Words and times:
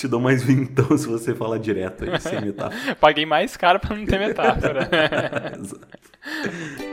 te 0.00 0.08
dou 0.08 0.18
mais 0.20 0.42
vintão 0.42 0.96
se 0.96 1.06
você 1.06 1.34
falar 1.34 1.58
direto 1.58 2.04
aí, 2.04 2.20
sem 2.20 2.40
metáfora. 2.40 2.94
Paguei 2.96 3.26
mais 3.26 3.56
caro 3.56 3.78
pra 3.78 3.94
não 3.94 4.06
ter 4.06 4.18
metáfora. 4.18 4.88
Exato. 5.60 6.89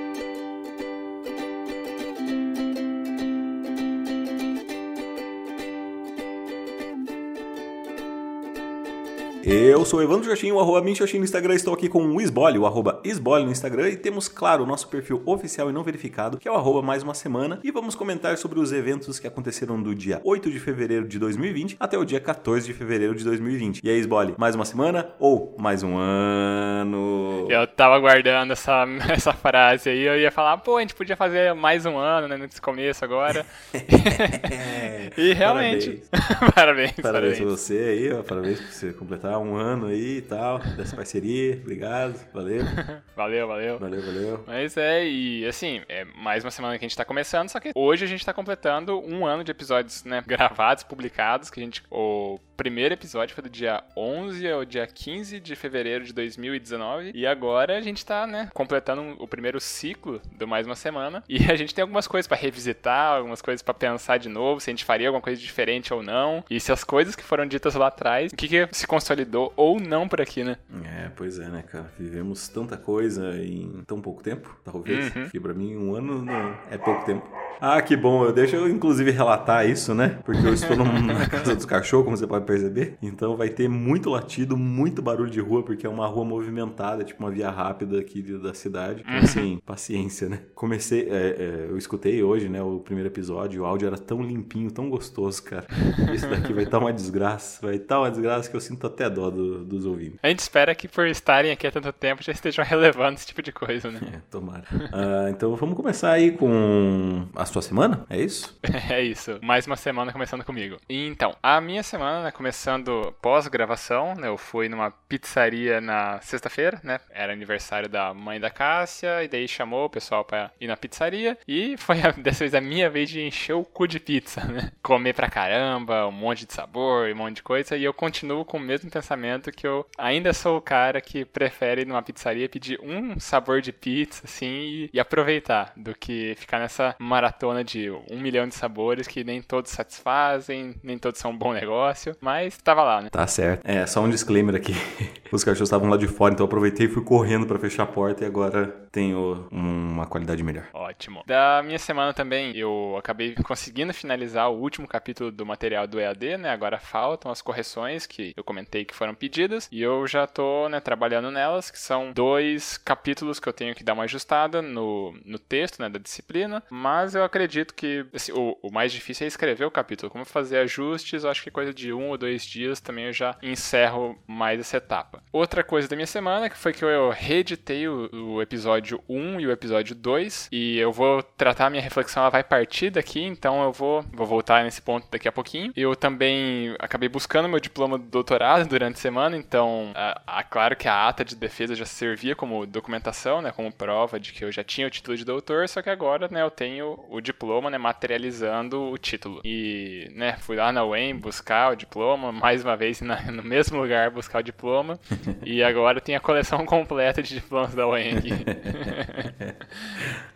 Eu 9.50 9.86
sou 9.86 10.02
o 10.02 10.04
Evandro 10.04 10.26
Xoxinho, 10.26 10.56
o 10.56 10.60
arroba 10.60 10.82
Minxoxinho 10.82 11.22
no 11.22 11.24
Instagram. 11.24 11.56
Estou 11.56 11.74
aqui 11.74 11.88
com 11.88 12.06
o 12.06 12.20
Isbole, 12.20 12.60
o 12.60 12.66
arroba 12.66 13.00
Isbole 13.02 13.46
no 13.46 13.52
Instagram. 13.52 13.88
E 13.88 13.96
temos, 13.96 14.28
claro, 14.28 14.64
o 14.64 14.66
nosso 14.66 14.90
perfil 14.90 15.24
oficial 15.26 15.70
e 15.70 15.74
não 15.74 15.84
verificado, 15.84 16.38
que 16.38 16.50
é 16.50 16.52
o 16.52 16.56
arroba 16.56 16.82
mais 16.82 17.02
uma 17.02 17.14
semana. 17.14 17.58
E 17.64 17.72
vamos 17.72 17.96
comentar 17.96 18.38
sobre 18.38 18.60
os 18.60 18.74
eventos 18.74 19.20
que 19.20 19.26
aconteceram 19.26 19.82
do 19.82 19.96
dia 19.96 20.20
8 20.26 20.52
de 20.52 20.60
fevereiro 20.60 21.08
de 21.08 21.18
2020 21.18 21.78
até 21.80 21.98
o 21.98 22.04
dia 22.04 22.20
14 22.20 22.68
de 22.68 22.74
fevereiro 22.74 23.16
de 23.16 23.24
2020. 23.24 23.80
E 23.86 23.90
aí, 23.90 23.98
Isbole, 23.98 24.36
mais 24.38 24.54
uma 24.54 24.66
semana 24.66 25.12
ou 25.18 25.56
mais 25.58 25.82
um 25.82 25.96
ano? 25.98 27.48
Eu 27.50 27.66
tava 27.68 27.96
aguardando 27.96 28.52
essa, 28.52 28.84
essa 29.10 29.32
frase 29.32 29.90
aí, 29.90 30.02
eu 30.02 30.20
ia 30.20 30.30
falar, 30.30 30.58
pô, 30.58 30.76
a 30.76 30.82
gente 30.82 30.94
podia 30.94 31.16
fazer 31.16 31.54
mais 31.54 31.86
um 31.86 31.98
ano, 31.98 32.28
né, 32.28 32.36
nesse 32.36 32.62
começo 32.62 33.06
agora. 33.06 33.46
e 35.18 35.32
realmente. 35.32 36.04
Parabéns. 36.12 36.52
parabéns, 36.54 36.92
Parabéns 37.00 37.02
parabéns. 37.02 37.38
pra 37.38 37.48
você 37.48 37.78
aí, 37.78 38.12
ó. 38.12 38.24
Parabéns 38.24 38.60
por 38.60 38.74
você 38.74 38.92
completar 38.92 39.37
um 39.40 39.56
ano 39.56 39.88
aí 39.88 40.18
e 40.18 40.22
tal, 40.22 40.60
dessa 40.60 40.96
parceria. 40.96 41.56
Obrigado, 41.56 42.20
valeu. 42.34 42.64
Valeu, 43.18 43.48
valeu. 43.48 43.80
Valeu, 43.80 44.02
valeu. 44.02 44.44
Mas 44.46 44.78
é, 44.78 45.04
e 45.04 45.44
assim, 45.48 45.82
é 45.90 46.06
mais 46.06 46.44
uma 46.44 46.52
semana 46.52 46.78
que 46.78 46.86
a 46.86 46.88
gente 46.88 46.96
tá 46.96 47.04
começando, 47.04 47.50
só 47.50 47.60
que 47.60 47.72
hoje 47.74 48.06
a 48.06 48.08
gente 48.08 48.24
tá 48.24 48.32
completando 48.32 49.00
um 49.00 49.26
ano 49.26 49.44
de 49.44 49.50
episódios, 49.50 50.04
né, 50.04 50.22
gravados, 50.28 50.84
publicados, 50.84 51.50
que 51.50 51.60
a 51.60 51.64
gente, 51.64 51.82
o 51.90 52.40
primeiro 52.56 52.94
episódio 52.94 53.34
foi 53.34 53.44
do 53.44 53.50
dia 53.50 53.84
11 53.96 54.48
ao 54.52 54.64
dia 54.66 54.86
15 54.86 55.40
de 55.40 55.56
fevereiro 55.56 56.06
de 56.06 56.14
2019, 56.14 57.12
e 57.14 57.26
agora 57.26 57.76
a 57.76 57.82
gente 57.82 58.06
tá, 58.06 58.28
né, 58.28 58.50
completando 58.54 59.16
o 59.18 59.28
primeiro 59.28 59.60
ciclo 59.60 60.22
do 60.38 60.48
mais 60.48 60.68
uma 60.68 60.76
semana, 60.76 61.24
e 61.28 61.52
a 61.52 61.56
gente 61.56 61.74
tem 61.74 61.82
algumas 61.82 62.08
coisas 62.08 62.28
pra 62.28 62.38
revisitar, 62.38 63.18
algumas 63.18 63.42
coisas 63.42 63.64
pra 63.64 63.74
pensar 63.74 64.18
de 64.18 64.30
novo, 64.30 64.62
se 64.62 64.70
a 64.70 64.74
gente 64.74 64.86
faria 64.86 65.08
alguma 65.08 65.22
coisa 65.22 65.42
diferente 65.42 65.92
ou 65.92 66.04
não, 66.04 66.44
e 66.50 66.60
se 66.60 66.72
as 66.72 66.84
coisas 66.84 67.16
que 67.16 67.24
foram 67.24 67.48
ditas 67.48 67.74
lá 67.74 67.88
atrás, 67.88 68.32
o 68.32 68.36
que, 68.36 68.48
que 68.48 68.68
se 68.72 68.86
consolidou 68.86 69.27
ou 69.56 69.80
não 69.80 70.08
por 70.08 70.22
aqui, 70.22 70.44
né? 70.44 70.58
É, 70.84 71.10
pois 71.16 71.40
é, 71.40 71.50
né, 71.50 71.64
cara? 71.64 71.92
Vivemos 71.98 72.48
tanta 72.48 72.78
coisa 72.78 73.38
em 73.38 73.84
tão 73.86 74.02
pouco 74.02 74.24
tempo, 74.24 74.56
talvez. 74.64 75.16
Uhum. 75.16 75.30
Que 75.30 75.40
pra 75.40 75.54
mim 75.54 75.76
um 75.76 75.96
ano 75.96 76.24
não 76.24 76.56
é 76.70 76.78
pouco 76.78 77.06
tempo. 77.06 77.28
Ah, 77.60 77.82
que 77.82 77.96
bom. 77.96 78.32
Deixa 78.32 78.56
eu 78.56 78.70
inclusive 78.70 79.10
relatar 79.12 79.68
isso, 79.68 79.94
né? 79.94 80.20
Porque 80.24 80.46
eu 80.46 80.54
estou 80.54 80.78
na 80.78 81.28
casa 81.30 81.56
dos 81.56 81.66
cachorros, 81.66 82.06
como 82.06 82.18
você 82.18 82.28
pode 82.28 82.46
perceber. 82.46 82.98
Então 83.02 83.36
vai 83.36 83.50
ter 83.50 83.68
muito 83.68 84.10
latido, 84.10 84.56
muito 84.56 85.02
barulho 85.02 85.30
de 85.30 85.40
rua, 85.40 85.64
porque 85.64 85.86
é 85.86 85.90
uma 85.90 86.08
rua 86.08 86.24
movimentada, 86.24 87.04
tipo 87.04 87.24
uma 87.24 87.32
via 87.32 87.50
rápida 87.50 88.00
aqui 88.00 88.22
da 88.22 88.54
cidade. 88.54 89.02
Então, 89.02 89.18
assim, 89.18 89.60
paciência, 89.66 90.30
né? 90.30 90.42
Comecei, 90.54 91.08
é, 91.10 91.36
é, 91.40 91.68
eu 91.70 91.78
escutei 91.78 92.22
hoje, 92.22 92.48
né, 92.50 92.62
o 92.62 92.80
primeiro 92.80 93.10
episódio, 93.10 93.64
o 93.64 93.66
áudio 93.66 93.88
era 93.88 93.98
tão 93.98 94.22
limpinho, 94.22 94.72
tão 94.72 94.90
gostoso, 94.90 95.42
cara. 95.44 95.66
Isso 96.14 96.28
daqui 96.30 96.54
vai 96.54 96.64
estar 96.64 96.80
uma 96.80 96.94
desgraça. 96.94 97.66
Vai 97.66 97.76
estar 97.76 98.00
uma 98.00 98.12
desgraça 98.12 98.50
que 98.50 98.56
eu 98.56 98.62
sinto 98.62 98.86
até 98.86 99.10
dó 99.18 99.30
do- 99.32 99.66
dos 99.66 99.86
ouvintes. 99.86 100.20
A 100.22 100.28
gente 100.30 100.40
espera 100.40 100.74
que 100.76 100.88
por 100.88 101.08
estarem 101.08 101.52
aqui 101.52 101.66
há 101.68 101.72
tanto 101.72 101.92
tempo 101.92 102.22
já 102.24 102.32
estejam 102.32 102.64
relevando 102.66 103.16
esse 103.16 103.26
tipo 103.28 103.42
de 103.42 103.52
coisa, 103.52 103.90
né? 103.92 104.00
É, 104.14 104.20
tomara. 104.30 104.64
Ah, 104.94 105.28
então 105.30 105.56
vamos 105.56 105.76
começar 105.76 106.12
aí 106.12 106.32
com 106.32 107.26
a 107.36 107.46
sua 107.46 107.62
semana? 107.62 108.06
É 108.10 108.20
isso? 108.22 108.58
É 108.90 109.02
isso. 109.02 109.40
Mais 109.42 109.66
uma 109.68 109.76
semana 109.76 110.12
começando 110.14 110.44
comigo. 110.46 110.78
Então, 110.90 111.36
a 111.42 111.60
minha 111.60 111.84
semana, 111.84 112.24
né, 112.24 112.32
começando 112.32 113.14
pós-gravação, 113.22 114.14
né, 114.16 114.28
eu 114.28 114.38
fui 114.38 114.70
numa 114.70 114.92
pizzaria 114.92 115.82
na 115.82 116.20
sexta-feira, 116.22 116.80
né? 116.84 117.00
Era 117.12 117.34
aniversário 117.34 117.90
da 117.90 118.14
mãe 118.14 118.40
da 118.40 118.50
Cássia, 118.50 119.24
e 119.24 119.28
daí 119.28 119.48
chamou 119.48 119.86
o 119.86 119.90
pessoal 119.90 120.24
pra 120.24 120.52
ir 120.60 120.68
na 120.68 120.78
pizzaria. 120.78 121.38
E 121.48 121.76
foi 121.78 122.02
a- 122.02 122.12
dessa 122.18 122.40
vez 122.40 122.54
a 122.54 122.62
minha 122.62 122.90
vez 122.90 123.10
de 123.10 123.22
encher 123.22 123.54
o 123.54 123.64
cu 123.64 123.88
de 123.88 124.00
pizza, 124.00 124.44
né? 124.46 124.72
Comer 124.82 125.14
pra 125.14 125.30
caramba, 125.30 126.08
um 126.08 126.12
monte 126.12 126.46
de 126.46 126.54
sabor, 126.54 127.10
um 127.10 127.16
monte 127.16 127.38
de 127.38 127.44
coisa. 127.44 127.76
E 127.76 127.84
eu 127.84 127.94
continuo 127.94 128.46
com 128.46 128.58
o 128.58 128.60
mesmo 128.62 128.90
pensamento 128.98 129.52
que 129.52 129.68
eu 129.68 129.86
ainda 129.98 130.34
sou 130.34 130.58
o 130.58 130.62
cara 130.62 131.00
que 131.00 131.24
prefere 131.24 131.82
ir 131.82 131.88
numa 131.88 132.02
pizzaria 132.02 132.50
pedir 132.50 132.80
um 132.82 133.20
sabor 133.20 133.62
de 133.62 133.72
pizza, 133.72 134.24
assim, 134.26 134.48
e, 134.48 134.90
e 134.94 135.00
aproveitar, 135.00 135.72
do 135.76 135.94
que 135.94 136.36
ficar 136.38 136.60
nessa 136.60 136.96
maratona 137.00 137.64
de 137.64 137.90
um 138.10 138.20
milhão 138.20 138.48
de 138.48 138.56
sabores 138.56 139.08
que 139.08 139.24
nem 139.24 139.42
todos 139.42 139.72
satisfazem, 139.72 140.76
nem 140.84 140.98
todos 140.98 141.20
são 141.20 141.32
um 141.32 141.38
bom 141.38 141.54
negócio, 141.54 142.16
mas 142.20 142.58
tava 142.58 142.84
lá, 142.84 143.02
né? 143.02 143.10
Tá 143.10 143.28
certo. 143.28 143.66
É, 143.66 143.86
só 143.86 144.02
um 144.02 144.10
disclaimer 144.10 144.56
aqui. 144.56 144.74
Os 145.32 145.44
cachorros 145.44 145.68
estavam 145.68 145.90
lá 145.90 145.98
de 145.98 146.08
fora, 146.08 146.34
então 146.34 146.46
eu 146.46 146.48
aproveitei 146.48 146.88
e 146.88 146.90
fui 146.90 147.04
correndo 147.04 147.46
pra 147.46 147.60
fechar 147.60 147.84
a 147.84 147.88
porta 147.88 148.24
e 148.24 148.28
agora 148.28 148.88
tenho 148.92 149.48
uma 149.52 150.08
qualidade 150.08 150.42
melhor. 150.42 150.68
Ótimo. 150.74 151.22
Da 151.28 151.62
minha 151.64 151.78
semana 151.78 152.14
também, 152.14 152.56
eu 152.56 152.96
acabei 152.98 153.36
conseguindo 153.44 153.94
finalizar 153.94 154.50
o 154.50 154.58
último 154.58 154.88
capítulo 154.88 155.32
do 155.32 155.46
material 155.46 155.86
do 155.86 156.00
EAD, 156.00 156.38
né? 156.38 156.50
Agora 156.50 156.80
faltam 156.80 157.30
as 157.30 157.42
correções 157.42 158.06
que 158.06 158.34
eu 158.36 158.44
comentei 158.44 158.86
que 158.88 158.96
foram 158.96 159.14
pedidas 159.14 159.68
e 159.72 159.82
eu 159.82 160.08
já 160.08 160.26
tô, 160.26 160.68
né, 160.70 160.80
trabalhando 160.80 161.30
nelas, 161.30 161.70
que 161.70 161.80
são 161.80 162.12
dois 162.12 162.78
capítulos 162.78 163.40
que 163.40 163.48
eu 163.48 163.54
tenho 163.54 163.76
que 163.76 163.84
dar 163.84 163.94
uma 163.94 164.04
ajustada 164.04 164.62
no, 164.62 165.14
no 165.26 165.38
texto, 165.38 165.80
né, 165.80 165.90
da 165.90 166.00
disciplina, 166.00 166.64
mas 166.70 167.16
eu 167.16 167.24
acredito 167.24 167.74
que 167.74 168.06
assim, 168.14 168.32
o, 168.32 168.58
o 168.62 168.72
mais 168.72 168.92
difícil 168.92 169.26
é 169.26 169.28
escrever 169.28 169.66
o 169.66 169.72
capítulo. 169.72 170.12
Como 170.12 170.26
fazer 170.26 170.60
ajustes, 170.60 171.24
eu 171.24 171.30
acho 171.30 171.44
que 171.44 171.52
coisa 171.52 171.74
de 171.74 171.94
um 171.94 172.10
ou 172.10 172.18
dois 172.18 172.46
dias 172.46 172.80
também 172.80 173.06
eu 173.06 173.14
já 173.14 173.36
encerro 173.42 174.18
mais 174.26 174.60
essa 174.60 174.78
etapa. 174.78 175.22
Outra 175.32 175.64
coisa 175.64 175.88
da 175.88 175.96
minha 175.96 176.08
semana 176.08 176.50
que 176.50 176.58
foi 176.58 176.74
que 176.74 176.84
eu 176.84 177.10
reeditei 177.10 177.88
o, 177.88 178.10
o 178.14 178.42
episódio 178.42 179.04
1 179.10 179.42
e 179.42 179.48
o 179.48 179.52
episódio 179.52 179.96
2 179.96 180.50
e 180.52 180.78
eu 180.78 180.92
vou 180.92 181.22
tratar 181.22 181.68
a 181.68 181.70
minha 181.70 181.82
reflexão, 181.82 182.24
ela 182.24 182.30
vai 182.30 182.44
partir 182.44 182.90
daqui, 182.90 183.22
então 183.22 183.64
eu 183.64 183.72
vou, 183.72 184.04
vou 184.14 184.26
voltar 184.26 184.64
nesse 184.64 184.82
ponto 184.82 185.08
daqui 185.12 185.28
a 185.28 185.32
pouquinho. 185.32 185.72
Eu 185.76 185.96
também 185.96 186.76
acabei 186.80 187.10
buscando 187.10 187.50
meu 187.50 187.60
diploma 187.60 187.98
do 187.98 188.06
doutorado 188.06 188.68
durante 188.80 188.96
a 188.98 189.02
semana, 189.02 189.36
então, 189.38 189.92
a, 189.96 190.22
a- 190.40 190.44
claro 190.44 190.76
que 190.76 190.88
a 190.88 191.08
ata 191.08 191.24
de 191.26 191.36
defesa 191.36 191.76
já 191.76 191.86
servia 191.86 192.36
como 192.36 192.66
documentação, 192.66 193.42
né, 193.42 193.52
como 193.52 193.72
prova 193.72 194.20
de 194.20 194.32
que 194.34 194.44
eu 194.46 194.52
já 194.52 194.64
tinha 194.64 194.86
o 194.88 194.90
título 194.90 195.18
de 195.18 195.26
doutor, 195.26 195.68
só 195.68 195.82
que 195.82 195.90
agora, 195.90 196.28
né, 196.30 196.42
eu 196.42 196.52
tenho 196.52 197.00
o 197.10 197.20
diploma, 197.22 197.70
né, 197.70 197.78
materializando 197.78 198.82
o 198.92 198.98
título. 198.98 199.42
E, 199.44 200.12
né, 200.16 200.38
fui 200.40 200.56
lá 200.56 200.72
na 200.72 200.86
UEM 200.86 201.16
buscar 201.16 201.72
o 201.72 201.76
diploma, 201.76 202.32
mais 202.32 202.64
uma 202.64 202.76
vez 202.78 203.02
na- 203.02 203.22
no 203.32 203.44
mesmo 203.44 203.80
lugar 203.80 204.10
buscar 204.12 204.40
o 204.40 204.44
diploma, 204.44 205.00
e 205.44 205.64
agora 205.64 206.00
tem 206.00 206.16
a 206.16 206.20
coleção 206.20 206.64
completa 206.66 207.22
de 207.24 207.36
diplomas 207.36 207.74
da 207.74 207.88
UEM 207.88 208.18
aqui. 208.18 208.30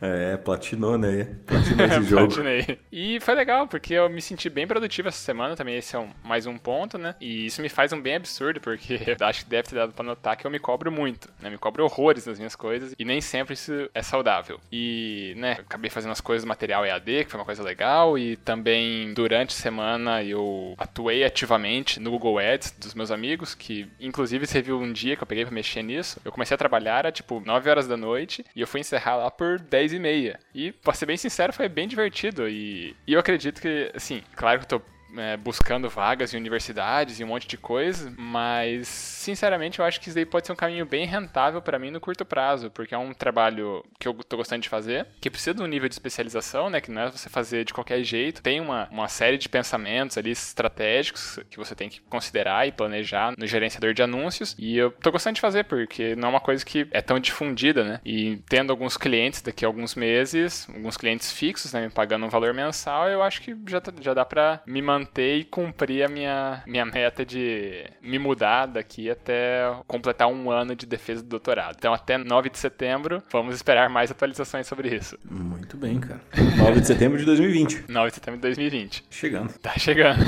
É, 0.02 0.36
platinou, 0.38 0.98
né? 0.98 1.28
Platinou 1.46 1.86
esse 1.86 2.04
jogo. 2.10 2.28
Platinei. 2.34 2.80
E 2.92 3.20
foi 3.20 3.36
legal, 3.36 3.68
porque 3.68 3.94
eu 3.94 4.10
me 4.10 4.22
senti 4.22 4.50
bem 4.50 4.66
produtivo 4.66 5.08
essa 5.10 5.20
semana 5.20 5.56
também. 5.56 5.78
Esse 5.78 5.96
é 5.96 6.00
um- 6.00 6.10
mais 6.24 6.48
um 6.48 6.58
ponto, 6.58 6.98
né? 6.98 7.16
E 7.22 7.46
isso 7.46 7.62
me 7.62 7.70
faz 7.70 7.94
um 7.94 8.02
bem 8.02 8.16
absurdo, 8.16 8.31
porque 8.60 9.00
eu 9.20 9.28
acho 9.28 9.44
que 9.44 9.50
deve 9.50 9.70
ter 9.70 9.76
dado 9.76 9.94
pra 9.94 10.04
notar 10.04 10.36
que 10.36 10.46
eu 10.46 10.52
me 10.52 10.60
cobro 10.60 10.92
muito, 10.92 11.30
né? 11.40 11.50
Me 11.50 11.58
cobro 11.58 11.84
horrores 11.84 12.26
nas 12.26 12.38
minhas 12.38 12.56
coisas 12.56 12.94
e 12.98 13.06
nem 13.06 13.22
sempre 13.22 13.54
isso 13.54 13.90
é 13.94 14.02
saudável. 14.02 14.60
E, 14.72 15.34
né, 15.38 15.54
acabei 15.60 15.90
fazendo 15.90 16.12
as 16.12 16.22
coisas 16.22 16.46
material 16.46 16.86
EAD, 16.86 17.26
que 17.26 17.32
foi 17.32 17.40
uma 17.40 17.46
coisa 17.46 17.64
legal, 17.64 18.18
e 18.18 18.36
também 18.38 19.14
durante 19.14 19.50
a 19.50 19.60
semana 19.60 20.24
eu 20.24 20.76
atuei 20.78 21.24
ativamente 21.24 22.00
no 22.00 22.12
Google 22.12 22.40
Ads 22.40 22.72
dos 22.72 22.94
meus 22.94 23.12
amigos, 23.12 23.54
que 23.56 23.88
inclusive 24.00 24.46
serviu 24.48 24.80
um 24.80 24.92
dia 24.92 25.16
que 25.16 25.24
eu 25.24 25.28
peguei 25.28 25.46
pra 25.46 25.54
mexer 25.54 25.84
nisso. 25.84 26.20
Eu 26.24 26.32
comecei 26.32 26.56
a 26.56 26.58
trabalhar, 26.58 27.00
era 27.00 27.12
tipo 27.12 27.42
9 27.46 27.70
horas 27.70 27.88
da 27.88 27.98
noite, 27.98 28.46
e 28.56 28.62
eu 28.62 28.68
fui 28.68 28.80
encerrar 28.80 29.16
lá 29.18 29.32
por 29.32 29.60
10 29.60 29.94
e 29.94 30.00
meia. 30.00 30.40
E, 30.54 30.72
pra 30.72 30.94
ser 30.94 31.06
bem 31.06 31.18
sincero, 31.18 31.54
foi 31.54 31.68
bem 31.68 31.88
divertido. 31.88 32.48
E, 32.48 32.96
e 33.08 33.14
eu 33.14 33.20
acredito 33.20 33.62
que, 33.62 33.92
assim, 33.96 34.22
claro 34.36 34.60
que 34.60 34.66
eu 34.74 34.80
tô 34.80 34.86
é, 35.18 35.38
buscando 35.38 35.90
vagas 35.90 36.34
em 36.34 36.38
universidades 36.38 37.20
e 37.20 37.24
um 37.24 37.28
monte 37.28 37.48
de 37.48 37.58
coisa, 37.58 38.14
mas 38.18 38.88
sinceramente 38.88 39.80
eu 39.80 39.86
acho 39.86 40.00
que 40.00 40.08
isso 40.08 40.16
daí 40.16 40.26
pode 40.26 40.48
ser 40.48 40.54
um 40.54 40.56
caminho 40.56 40.86
bem 40.86 41.06
rentável 41.06 41.62
para 41.62 41.78
mim 41.80 41.92
no 41.92 42.00
curto 42.00 42.26
prazo, 42.26 42.70
porque 42.72 42.94
é 42.96 42.98
um 42.98 43.14
trabalho 43.14 43.84
que 44.00 44.08
eu 44.08 44.14
tô 44.14 44.38
gostando 44.38 44.62
de 44.62 44.70
fazer, 44.70 45.06
que 45.20 45.30
precisa 45.30 45.54
de 45.54 45.62
um 45.62 45.68
nível 45.68 45.88
de 45.90 45.96
especialização, 45.96 46.70
né, 46.70 46.82
que 46.82 46.92
não 46.92 47.02
é 47.02 47.12
você 47.12 47.30
fazer 47.30 47.66
de 47.66 47.74
qualquer 47.74 48.04
jeito, 48.04 48.42
tem 48.42 48.60
uma, 48.60 48.88
uma 48.92 49.08
série 49.08 49.38
de 49.38 49.50
pensamentos 49.50 50.18
ali 50.18 50.32
estratégicos 50.32 51.40
que 51.50 51.58
você 51.58 51.76
tem 51.76 51.90
que 51.90 52.00
considerar 52.02 52.68
e 52.68 52.72
planejar 52.72 53.34
no 53.38 53.46
gerenciador 53.46 53.94
de 53.94 54.02
anúncios, 54.02 54.56
e 54.58 54.78
eu 54.78 54.92
tô 54.92 55.12
gostando 55.12 55.36
de 55.36 55.42
fazer 55.42 55.66
porque 55.66 56.16
não 56.16 56.30
é 56.30 56.32
uma 56.32 56.40
coisa 56.40 56.66
que 56.66 56.88
é 56.92 57.02
tão 57.02 57.20
difundida, 57.20 57.84
né, 57.84 58.00
e 58.06 58.38
tendo 58.50 58.72
alguns 58.72 58.98
clientes 58.98 59.42
daqui 59.42 59.66
a 59.66 59.68
alguns 59.68 59.96
meses, 59.96 60.68
alguns 60.74 60.98
clientes 60.98 61.32
fixos, 61.32 61.74
né, 61.74 61.82
me 61.82 61.90
pagando 61.90 62.26
um 62.26 62.30
valor 62.30 62.54
mensal, 62.54 63.10
eu 63.10 63.22
acho 63.22 63.42
que 63.42 63.56
já, 63.68 63.82
tá- 63.82 63.94
já 64.00 64.14
dá 64.14 64.26
pra 64.26 64.62
me 64.66 64.82
manter 64.82 65.01
e 65.40 65.44
cumprir 65.44 66.04
a 66.04 66.08
minha, 66.08 66.64
minha 66.66 66.86
meta 66.86 67.26
de 67.26 67.86
me 68.02 68.20
mudar 68.20 68.66
daqui 68.66 69.10
até 69.10 69.72
completar 69.88 70.28
um 70.28 70.50
ano 70.50 70.76
de 70.76 70.86
defesa 70.86 71.22
do 71.22 71.30
doutorado. 71.30 71.76
Então, 71.78 71.94
até 71.94 72.18
9 72.18 72.50
de 72.50 72.58
setembro, 72.58 73.22
vamos 73.32 73.56
esperar 73.56 73.90
mais 73.90 74.12
atualizações 74.12 74.68
sobre 74.68 74.96
isso. 74.96 75.18
Muito 75.30 75.78
bem, 75.78 76.00
cara. 76.00 76.22
9 76.58 76.82
de 76.82 76.88
setembro 76.88 77.18
de 77.18 77.26
2020. 77.26 77.86
9 77.88 78.10
de 78.10 78.16
setembro 78.16 78.38
de 78.38 78.42
2020. 78.42 79.04
Chegando. 79.10 79.54
Tá 79.60 79.78
chegando. 79.78 80.20